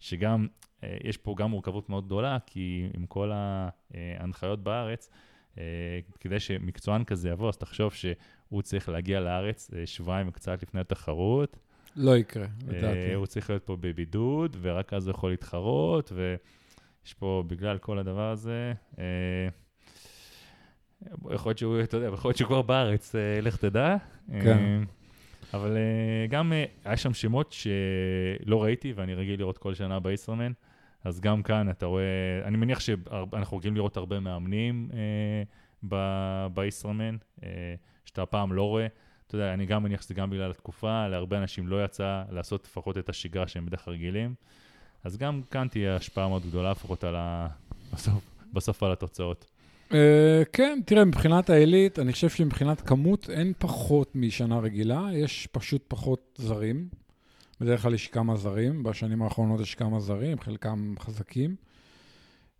[0.00, 0.46] שגם,
[0.80, 5.10] uh, יש פה גם מורכבות מאוד גדולה, כי עם כל ההנחיות בארץ,
[5.54, 5.58] uh,
[6.20, 11.56] כדי שמקצוען כזה יבוא, אז תחשוב שהוא צריך להגיע לארץ שבועיים וקצת לפני התחרות.
[11.96, 13.14] לא יקרה, אה, לדעתי.
[13.14, 18.30] הוא צריך להיות פה בבידוד, ורק אז הוא יכול להתחרות, ויש פה, בגלל כל הדבר
[18.30, 19.04] הזה, אה,
[21.34, 23.96] יכול להיות שהוא, אתה יודע, יכול להיות שהוא כבר בארץ, אה, לך תדע.
[24.28, 24.58] כן.
[24.58, 24.82] אה,
[25.54, 26.52] אבל אה, גם
[26.84, 30.52] היה שם שמות שלא ראיתי, ואני רגיל לראות כל שנה בישראמן,
[31.04, 32.04] אז גם כאן אתה רואה,
[32.44, 37.74] אני מניח שאנחנו רגילים לראות הרבה מאמנים אה, בישראמן, אה,
[38.04, 38.86] שאתה הפעם לא רואה.
[39.26, 42.98] אתה יודע, אני גם מניח שזה גם בגלל התקופה, להרבה אנשים לא יצא לעשות לפחות
[42.98, 44.34] את השגרה שהם בדרך כלל רגילים.
[45.04, 47.48] אז גם כאן תהיה השפעה מאוד גדולה, לפחות על ה...
[47.92, 49.51] בסוף, בסוף על התוצאות.
[49.94, 55.84] אה, כן, תראה, מבחינת העילית, אני חושב שמבחינת כמות אין פחות משנה רגילה, יש פשוט
[55.88, 56.88] פחות זרים.
[57.60, 61.56] בדרך כלל יש כמה זרים, בשנים האחרונות יש כמה זרים, חלקם חזקים.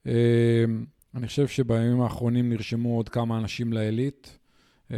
[0.07, 0.65] אה,
[1.15, 4.39] אני חושב שבימים האחרונים נרשמו עוד כמה אנשים לעילית,
[4.91, 4.97] אה,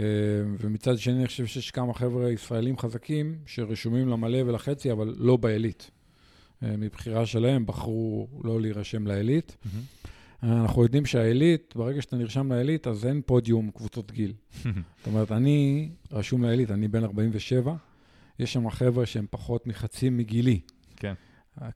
[0.60, 5.90] ומצד שני אני חושב שיש כמה חבר'ה ישראלים חזקים שרשומים למלא ולחצי, אבל לא בעילית.
[6.62, 9.56] מבחירה שלהם בחרו לא להירשם לעילית.
[10.44, 14.32] אנחנו יודעים שהעילית, ברגע שאתה נרשם לעילית, אז אין פודיום קבוצות גיל.
[14.64, 17.74] זאת אומרת, אני רשום לעילית, אני בן 47,
[18.38, 20.60] יש שם חבר'ה שהם פחות מחצי מגילי.
[20.96, 21.14] כן.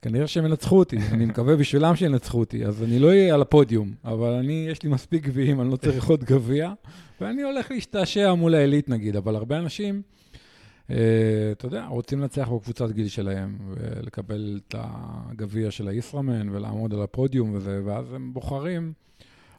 [0.01, 3.93] כנראה שהם ינצחו אותי, אני מקווה בשבילם שינצחו אותי, אז אני לא אהיה על הפודיום,
[4.05, 6.73] אבל אני, יש לי מספיק גביעים, אני לא צריך עוד גביע,
[7.21, 10.18] ואני הולך להשתעשע מול העילית נגיד, אבל הרבה אנשים, אה,
[11.51, 17.53] אתה יודע, רוצים לנצח בקבוצת גיל שלהם, ולקבל את הגביע של הישראמן, ולעמוד על הפודיום
[17.53, 18.93] וזה, ואז הם בוחרים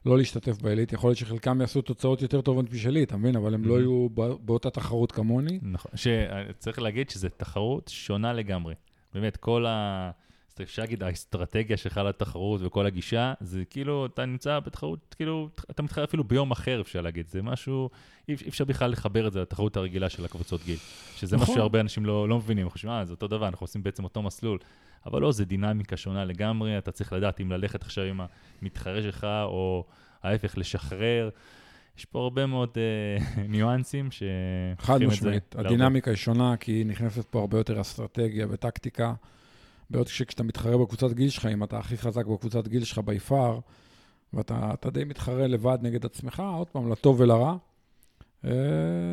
[0.06, 0.92] לא להשתתף בעילית.
[0.92, 3.36] יכול להיות שחלקם יעשו תוצאות יותר טובות משלי, אתה מבין?
[3.36, 3.80] אבל הם לא Mhm.
[3.80, 5.58] יהיו בא- באותה תחרות כמוני.
[5.62, 8.74] נכון, שצריך להגיד שזו תחרות שונה לגמרי.
[9.14, 10.10] באמת, כל ה...
[10.56, 15.82] אז אפשר להגיד, האסטרטגיה שלך לתחרות וכל הגישה, זה כאילו, אתה נמצא בתחרות, כאילו, אתה
[15.82, 17.26] מתחרה אפילו ביום אחר, אפשר להגיד.
[17.28, 17.90] זה משהו,
[18.28, 20.78] אי אפשר בכלל לחבר את זה לתחרות הרגילה של הקבוצות גיל.
[21.16, 21.42] שזה נכון.
[21.42, 24.04] משהו שהרבה אנשים לא, לא מבינים, הם חושבים, אה, זה אותו דבר, אנחנו עושים בעצם
[24.04, 24.58] אותו מסלול.
[25.06, 28.20] אבל לא, זה דינמיקה שונה לגמרי, אתה צריך לדעת אם ללכת עכשיו עם
[28.62, 29.84] המתחרה שלך, או
[30.22, 31.30] ההפך, לשחרר.
[31.98, 34.22] יש פה הרבה מאוד אה, ניואנסים ש...
[34.78, 35.54] חד משמעית.
[35.58, 39.14] הדינמיקה היא שונה, כי נכנסת פה הרבה יותר אסטרטגיה וטקטיקה.
[39.90, 43.58] בעוד שכשאתה מתחרה בקבוצת גיל שלך, אם אתה הכי חזק בקבוצת גיל שלך בי פאר,
[44.32, 47.56] ואתה אתה די מתחרה לבד נגד עצמך, עוד פעם, לטוב ולרע.
[48.44, 48.50] אה,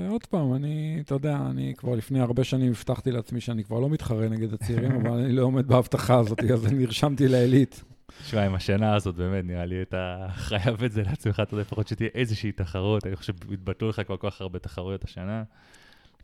[0.10, 3.90] עוד פעם, אני, אתה יודע, אני כבר לפני הרבה שנים הבטחתי לעצמי שאני כבר לא
[3.90, 7.84] מתחרה נגד הצעירים, אבל אני לא עומד בהבטחה הזאת, אז אני נרשמתי לעילית.
[8.24, 11.88] תשמע, עם השנה הזאת, באמת, נראה לי אתה חייב את זה לעצמך, אתה יודע, לפחות
[11.88, 15.44] שתהיה איזושהי תחרות, אני חושב שהתבטלו לך כל כך הרבה תחרויות השנה.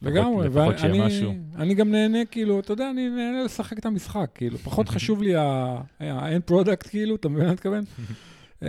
[0.04, 5.24] לגמרי, ואני גם נהנה, כאילו, אתה יודע, אני נהנה לשחק את המשחק, כאילו, פחות חשוב
[5.24, 7.84] לי ה-end product, כאילו, אתה מבין מה אני מתכוון?
[8.64, 8.68] אה,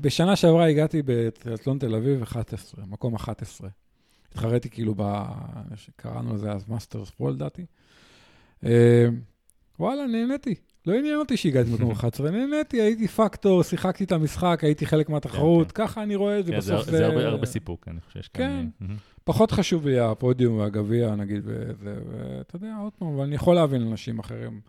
[0.00, 3.68] בשנה שעברה הגעתי בטריאטלון תל אביב 11, מקום 11.
[4.28, 5.22] התחרתי כאילו ב...
[5.96, 7.64] קראנו לזה אז masters pro לדעתי.
[8.64, 9.06] אה,
[9.78, 10.54] וואלה, נהניתי.
[10.86, 15.72] לא עניין אותי שהגעתי במקום 11, נהניתי, הייתי פקטור, שיחקתי את המשחק, הייתי חלק מהתחרות,
[15.72, 16.90] כן, ככה אני רואה את זה, כן, בסוף זה.
[16.90, 18.68] זה הרבה הרבה סיפוק, אני חושב שיש כאן...
[18.78, 18.94] כן.
[19.24, 24.18] פחות חשוב לי הפודיום והגביע, נגיד, ואתה יודע, עוד פעם, אבל אני יכול להבין אנשים
[24.18, 24.60] אחרים,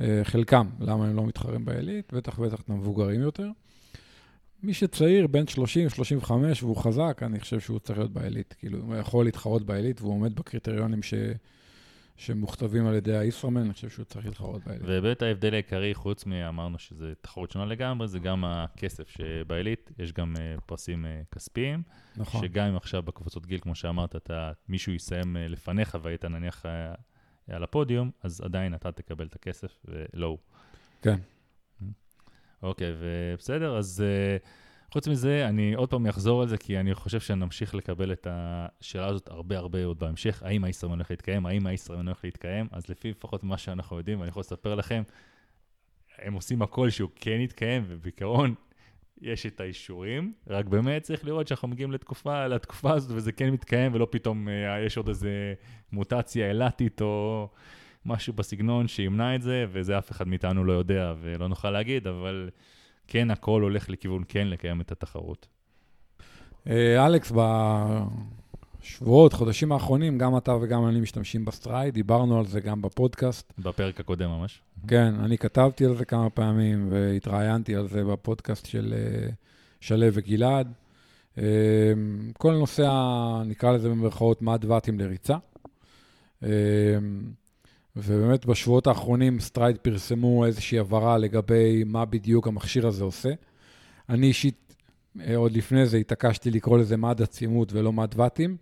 [0.00, 3.50] אה, חלקם, למה הם לא מתחרים בעילית, בטח ובטח את המבוגרים יותר.
[4.62, 8.54] מי שצעיר, בן 30, 35, והוא חזק, אני חושב שהוא צריך להיות בעילית.
[8.58, 11.14] כאילו, הוא יכול להתחרות בעילית, והוא עומד בקריטריונים ש...
[12.18, 14.82] שמוכתבים על ידי הישראמן, אני חושב שהוא צריך להתחרות בעילית.
[14.84, 20.34] ובאמת ההבדל העיקרי, חוץ מאמרנו שזה תחרות שונה לגמרי, זה גם הכסף שבעילית, יש גם
[20.40, 21.82] אה, פרסים אה, כספיים,
[22.16, 22.40] נכון.
[22.42, 26.64] שגם אם עכשיו בקבוצות גיל, כמו שאמרת, אתה, מישהו יסיים אה, לפניך והיית נניח
[27.48, 30.38] על הפודיום, אז עדיין אתה תקבל את הכסף ולא הוא.
[31.02, 31.16] כן.
[32.62, 34.46] אוקיי, ובסדר, אז uh,
[34.92, 39.06] חוץ מזה, אני עוד פעם אחזור על זה, כי אני חושב שנמשיך לקבל את השאלה
[39.06, 43.10] הזאת הרבה הרבה עוד בהמשך, האם הישראמן הולך להתקיים, האם הישראמן הולך להתקיים, אז לפי
[43.10, 45.02] לפחות מה שאנחנו יודעים, ואני יכול לספר לכם,
[46.18, 48.54] הם עושים הכל שהוא כן יתקיים, ובעיקרון
[49.20, 53.94] יש את האישורים, רק באמת צריך לראות שאנחנו מגיעים לתקופה, לתקופה הזאת וזה כן מתקיים,
[53.94, 54.50] ולא פתאום uh,
[54.86, 55.54] יש עוד איזה
[55.92, 57.48] מוטציה אילתית או
[58.04, 62.50] משהו בסגנון שימנע את זה, וזה אף אחד מאיתנו לא יודע ולא נוכל להגיד, אבל
[63.08, 65.46] כן, הכל הולך לכיוון כן לקיים את התחרות.
[66.66, 67.32] אה, אלכס,
[68.80, 73.52] בשבועות, חודשים האחרונים, גם אתה וגם אני משתמשים ב Stryd, דיברנו על זה גם בפודקאסט.
[73.58, 74.60] בפרק הקודם ממש.
[74.88, 79.28] כן, אני כתבתי על זה כמה פעמים, והתראיינתי על זה בפודקאסט של אה,
[79.80, 80.72] שלו וגלעד.
[81.38, 81.44] אה,
[82.38, 82.90] כל נושא,
[83.46, 85.36] נקרא לזה במרכאות, מד ואטים לריצה.
[87.96, 93.30] ובאמת בשבועות האחרונים Stryd פרסמו איזושהי הבהרה לגבי מה בדיוק המכשיר הזה עושה.
[94.08, 94.74] אני אישית,
[95.20, 98.56] אה, עוד לפני זה התעקשתי לקרוא לזה מד עצימות ולא מד ואטים,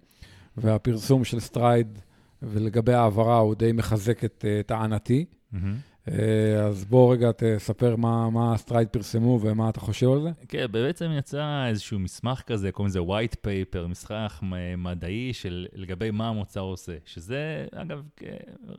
[0.56, 1.98] והפרסום של Stryd
[2.42, 5.24] ולגבי ההבהרה הוא די מחזק את אה, טענתי.
[5.52, 5.76] מהמם.
[6.08, 10.30] אה, אז בוא רגע תספר מה, מה Stryd פרסמו ומה אתה חושב על זה.
[10.48, 14.40] כן, בעצם יצא איזשהו מסמך כזה, קוראים לזה white paper, מסמך
[14.78, 18.02] מדעי של לגבי מה המוצר עושה, שזה, אגב,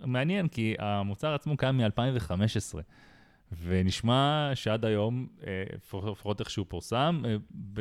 [0.06, 2.76] מעניין, כי המוצר עצמו קיים מ-2015,
[3.64, 5.64] ונשמע שעד היום, אה,
[6.12, 7.36] לפחות איך שהוא פורסם, אה,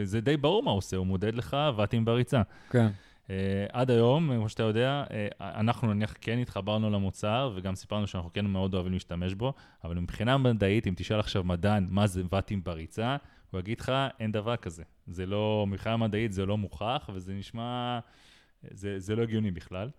[0.05, 2.42] זה די ברור מה הוא עושה, הוא מודד לך ואטים בריצה.
[2.70, 2.86] כן,
[3.27, 3.29] Uh,
[3.72, 8.47] עד היום, כמו שאתה יודע, uh, אנחנו נניח כן התחברנו למוצר, וגם סיפרנו שאנחנו כן
[8.47, 9.53] מאוד אוהבים להשתמש בו,
[9.85, 13.16] אבל מבחינה מדעית, אם תשאל עכשיו מדען מה זה ואטים בריצה,
[13.51, 14.83] הוא יגיד לך, אין דבר כזה.
[15.07, 17.99] זה לא, מבחינה מדעית זה לא מוכח, וזה נשמע,
[18.62, 19.91] זה, זה לא הגיוני בכלל.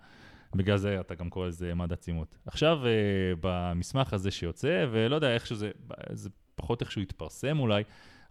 [0.55, 2.35] בגלל זה אתה גם קורא לזה מד עצימות.
[2.45, 5.71] עכשיו, uh, במסמך הזה שיוצא, ולא יודע איך שזה,
[6.11, 7.83] זה פחות איך שהוא התפרסם אולי,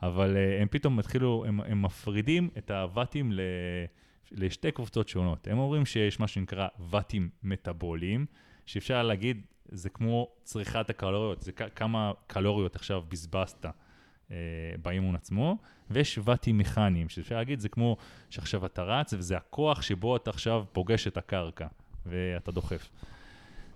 [0.02, 3.40] אבל uh, הם פתאום התחילו, הם, הם מפרידים את הוואטים ל...
[4.32, 5.48] לשתי קבוצות שונות.
[5.48, 8.26] הם אומרים שיש מה שנקרא ואטים מטאבוליים,
[8.66, 13.66] שאפשר להגיד, זה כמו צריכת הקלוריות, זה כמה קלוריות עכשיו בזבזת
[14.30, 14.36] אה,
[14.82, 15.58] באימון עצמו,
[15.90, 17.96] ויש ואטים מכניים, שאפשר להגיד, זה כמו
[18.30, 21.66] שעכשיו אתה רץ, וזה הכוח שבו אתה עכשיו פוגש את הקרקע,
[22.06, 22.90] ואתה דוחף.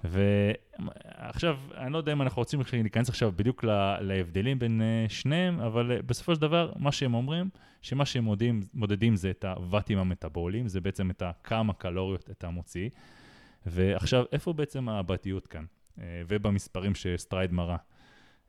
[0.04, 3.64] ועכשיו, אני לא יודע אם אנחנו רוצים להיכנס עכשיו בדיוק
[4.00, 7.48] להבדלים בין אה, שניהם, אבל אה, בסופו של דבר, מה שהם אומרים,
[7.82, 12.88] שמה שהם מודדים, מודדים זה את הוואטים המטאבוליים, זה בעצם את כמה קלוריות אתה מוציא.
[13.66, 15.64] ועכשיו, איפה בעצם הבעייתיות כאן?
[16.00, 17.76] אה, ובמספרים ש Stryd מראה.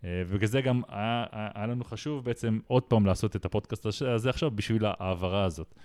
[0.03, 4.29] אה, ובגלל זה גם היה היה לנו חשוב בעצם עוד פעם לעשות את הפודקאסט הזה
[4.29, 5.75] עכשיו בשביל ההבהרה הזאת.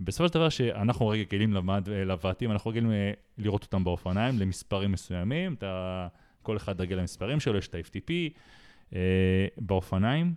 [0.00, 5.54] בסופו של דבר שאנחנו רגילים למד, לוואטים, אנחנו רגילים אה, לראות אותם באופניים למספרים מסוימים,
[5.54, 6.08] אתה,
[6.42, 8.10] כל אחד רגיל למספרים שלו, יש את ה-FTP.
[8.94, 10.34] אה, באופניים,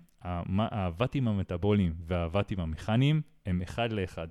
[0.71, 4.27] הוואטים המטאבוליים והוואטים המכניים הם אחד לאחד.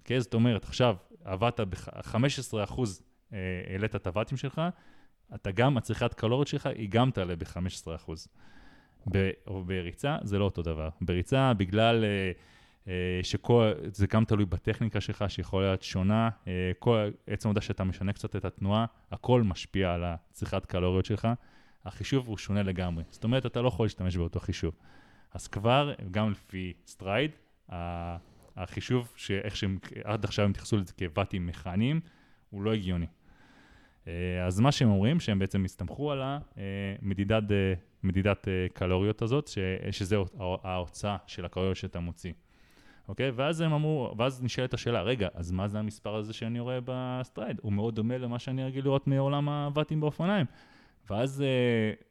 [0.00, 0.20] אוקיי?
[0.20, 2.80] זאת אומרת, עכשיו עבדת ב-15%
[3.32, 3.38] אה,
[3.70, 4.62] העלית את הוואטים שלך,
[5.34, 8.10] אתה גם, הצריכת קלוריות שלך היא גם תעלה ב-15%.
[9.12, 10.88] ב- או בריצה זה לא אותו דבר.
[11.00, 12.32] בריצה, בגלל אה,
[13.22, 18.12] שכל, זה גם תלוי בטכניקה שלך, שיכולה להיות שונה, אה, כל, עצם העובדה שאתה משנה
[18.12, 21.28] קצת את התנועה, הכל משפיע על הצריכת קלוריות שלך.
[21.84, 23.04] החישוב הוא שונה לגמרי.
[23.10, 24.74] זאת אומרת, אתה לא יכול להשתמש באותו חישוב.
[25.34, 27.30] אז כבר, גם לפי Stryd,
[28.56, 32.00] החישוב, שאיך שהם עד עכשיו הם התייחסו לזה כוואטים מכניים,
[32.50, 33.06] הוא לא הגיוני.
[34.08, 37.42] אה, אז מה שהם אומרים, שהם בעצם הסתמכו על המדידת
[38.02, 39.58] מדידת קלוריות הזאת, ש,
[39.90, 40.16] שזה
[40.62, 42.32] ההוצאה של הקלוריות שאתה מוציא.
[43.10, 43.30] אוקיי?
[43.30, 46.95] ואז הם אמרו, ואז נשאלת השאלה, רגע, אז מה זה המספר הזה שאני רואה ב
[46.95, 47.60] Stryd?
[47.62, 50.46] הוא מאוד דומה למה שאני רגיל לראות מעולם הוואטים באופניים.
[51.10, 51.44] ואז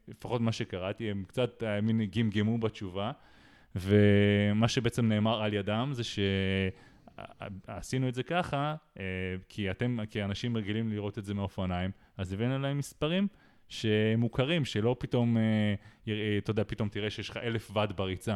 [0.08, 3.12] לפחות מה שקראתי, הם קצת מין גמגמו בתשובה,
[3.76, 6.04] ומה שבעצם נאמר על ידם זה
[7.68, 9.04] שעשינו את זה ככה, אה,
[9.50, 13.28] כי אתם, כי אנשים רגילים לראות את זה מאופניים, אז הבאנו להם מספרים
[13.70, 15.74] שמוכרים, שלא פתאום, אה,
[16.08, 18.36] אה, אתה יודע, פתאום תראה שיש לך אלף ואט בריצה.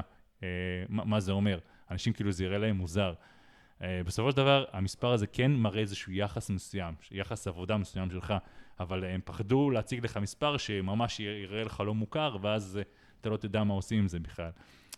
[0.89, 1.59] מה זה אומר?
[1.91, 3.13] אנשים כאילו זה יראה להם מוזר.
[3.81, 8.33] בסופו של דבר, המספר הזה כן מראה איזשהו יחס מסוים, יחס עבודה מסוים שלך,
[8.79, 12.79] אבל הם פחדו להציג לך מספר שממש יראה לך לא מוכר, ואז
[13.21, 14.51] אתה לא תדע מה עושים עם זה בכלל.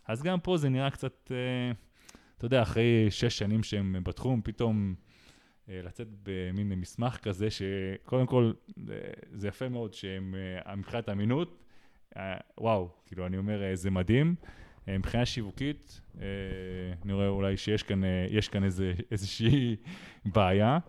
[0.07, 1.71] אז גם פה זה נראה קצת, אה,
[2.37, 4.95] אתה יודע, אחרי שש שנים שהם בתחום, פתאום
[5.69, 8.51] אה, לצאת במין מסמך כזה, שקודם כל,
[8.89, 8.95] אה,
[9.31, 10.35] זה יפה מאוד שהם,
[10.77, 11.63] מבחינת אמינות,
[12.57, 14.35] וואו, כאילו, אני אומר, זה מדהים.
[14.87, 16.01] מבחינה שיווקית,
[17.05, 18.01] אני רואה אולי שיש כאן,
[18.51, 19.75] כאן איזה, איזושהי
[20.25, 20.79] בעיה.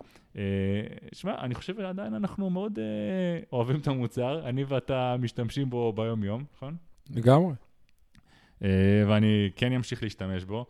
[1.13, 2.79] שמע, אני חושב שעדיין אנחנו מאוד
[3.51, 6.75] אוהבים את המוצר, אני ואתה משתמשים בו ביום-יום, נכון?
[7.09, 7.53] לגמרי.
[8.63, 10.65] אה, ואני כן אמשיך להשתמש בו.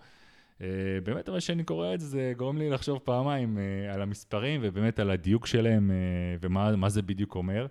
[0.61, 0.67] אה,
[1.03, 4.99] באמת, אבל כשאני קורא את זה, זה גורם לי לחשוב פעמיים אה, על המספרים ובאמת
[4.99, 5.91] על הדיוק שלהם
[6.41, 7.67] ומה זה בדיוק אומר.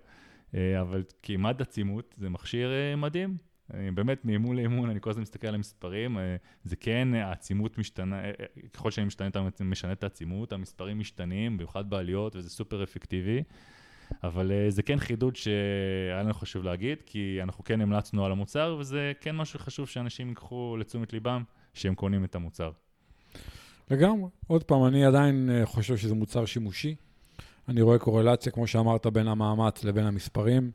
[0.81, 3.37] אבל כמעט עצימות זה מכשיר מדהים.
[3.93, 6.17] באמת, מאימון לאימון, אני כל הזמן מסתכל על המספרים,
[6.63, 8.21] זה כן, העצימות משתנה,
[8.73, 13.43] ככל שאני משתנה, אתה משנה את העצימות, המספרים משתנים, במיוחד בעליות, וזה סופר אפקטיבי.
[14.23, 19.11] אבל זה כן חידוד שהיה לנו חשוב להגיד, כי אנחנו כן המלצנו על המוצר, וזה
[19.21, 21.43] כן משהו חשוב שאנשים ייקחו לתשומת ליבם,
[21.73, 22.71] שהם קונים את המוצר.
[23.91, 24.29] לגמרי.
[24.47, 26.95] עוד פעם, אני עדיין חושב שזה מוצר שימושי.
[27.67, 30.71] אני רואה קורלציה, כמו שאמרת, בין המאמץ לבין המספרים.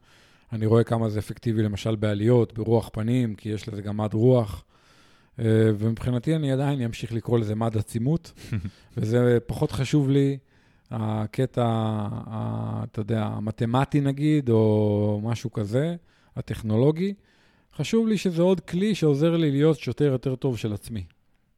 [0.52, 4.64] אני רואה כמה זה אפקטיבי, למשל בעליות, ברוח פנים, כי יש לזה גם מד רוח.
[5.38, 5.42] Uh,
[5.78, 8.32] ומבחינתי אני עדיין אמשיך לקרוא לזה מד עצימות,
[8.96, 10.38] וזה פחות חשוב לי
[10.90, 11.64] הקטע,
[12.84, 15.96] אתה יודע, המתמטי נגיד, או משהו כזה,
[16.36, 17.14] הטכנולוגי.
[17.74, 21.04] חשוב לי שזה עוד כלי שעוזר לי להיות שוטר יותר טוב של עצמי.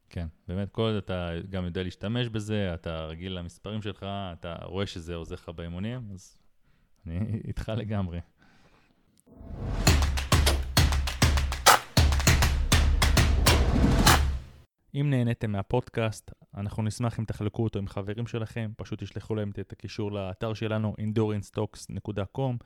[0.09, 4.05] כן, באמת, כל עוד אתה גם יודע להשתמש בזה, אתה רגיל למספרים שלך,
[4.39, 6.37] אתה רואה שזה עוזר לך באימונים, אז
[7.07, 8.19] אני איתך לגמרי.
[15.01, 19.71] אם נהניתם מהפודקאסט, אנחנו נשמח אם תחלקו אותו עם חברים שלכם, פשוט תשלחו להם את
[19.71, 22.65] הקישור לאתר שלנו, endurancetalks.com,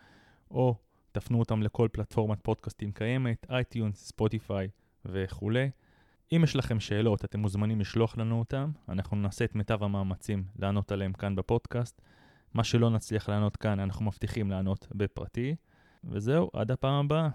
[0.51, 0.75] או
[1.11, 4.67] תפנו אותם לכל פלטפורמת פודקאסטים קיימת, iTunes, Spotify
[5.05, 5.69] וכולי.
[6.31, 10.91] אם יש לכם שאלות, אתם מוזמנים לשלוח לנו אותם, אנחנו נעשה את מיטב המאמצים לענות
[10.91, 12.01] עליהם כאן בפודקאסט.
[12.53, 15.55] מה שלא נצליח לענות כאן, אנחנו מבטיחים לענות בפרטי.
[16.03, 17.29] וזהו, עד הפעם הבאה.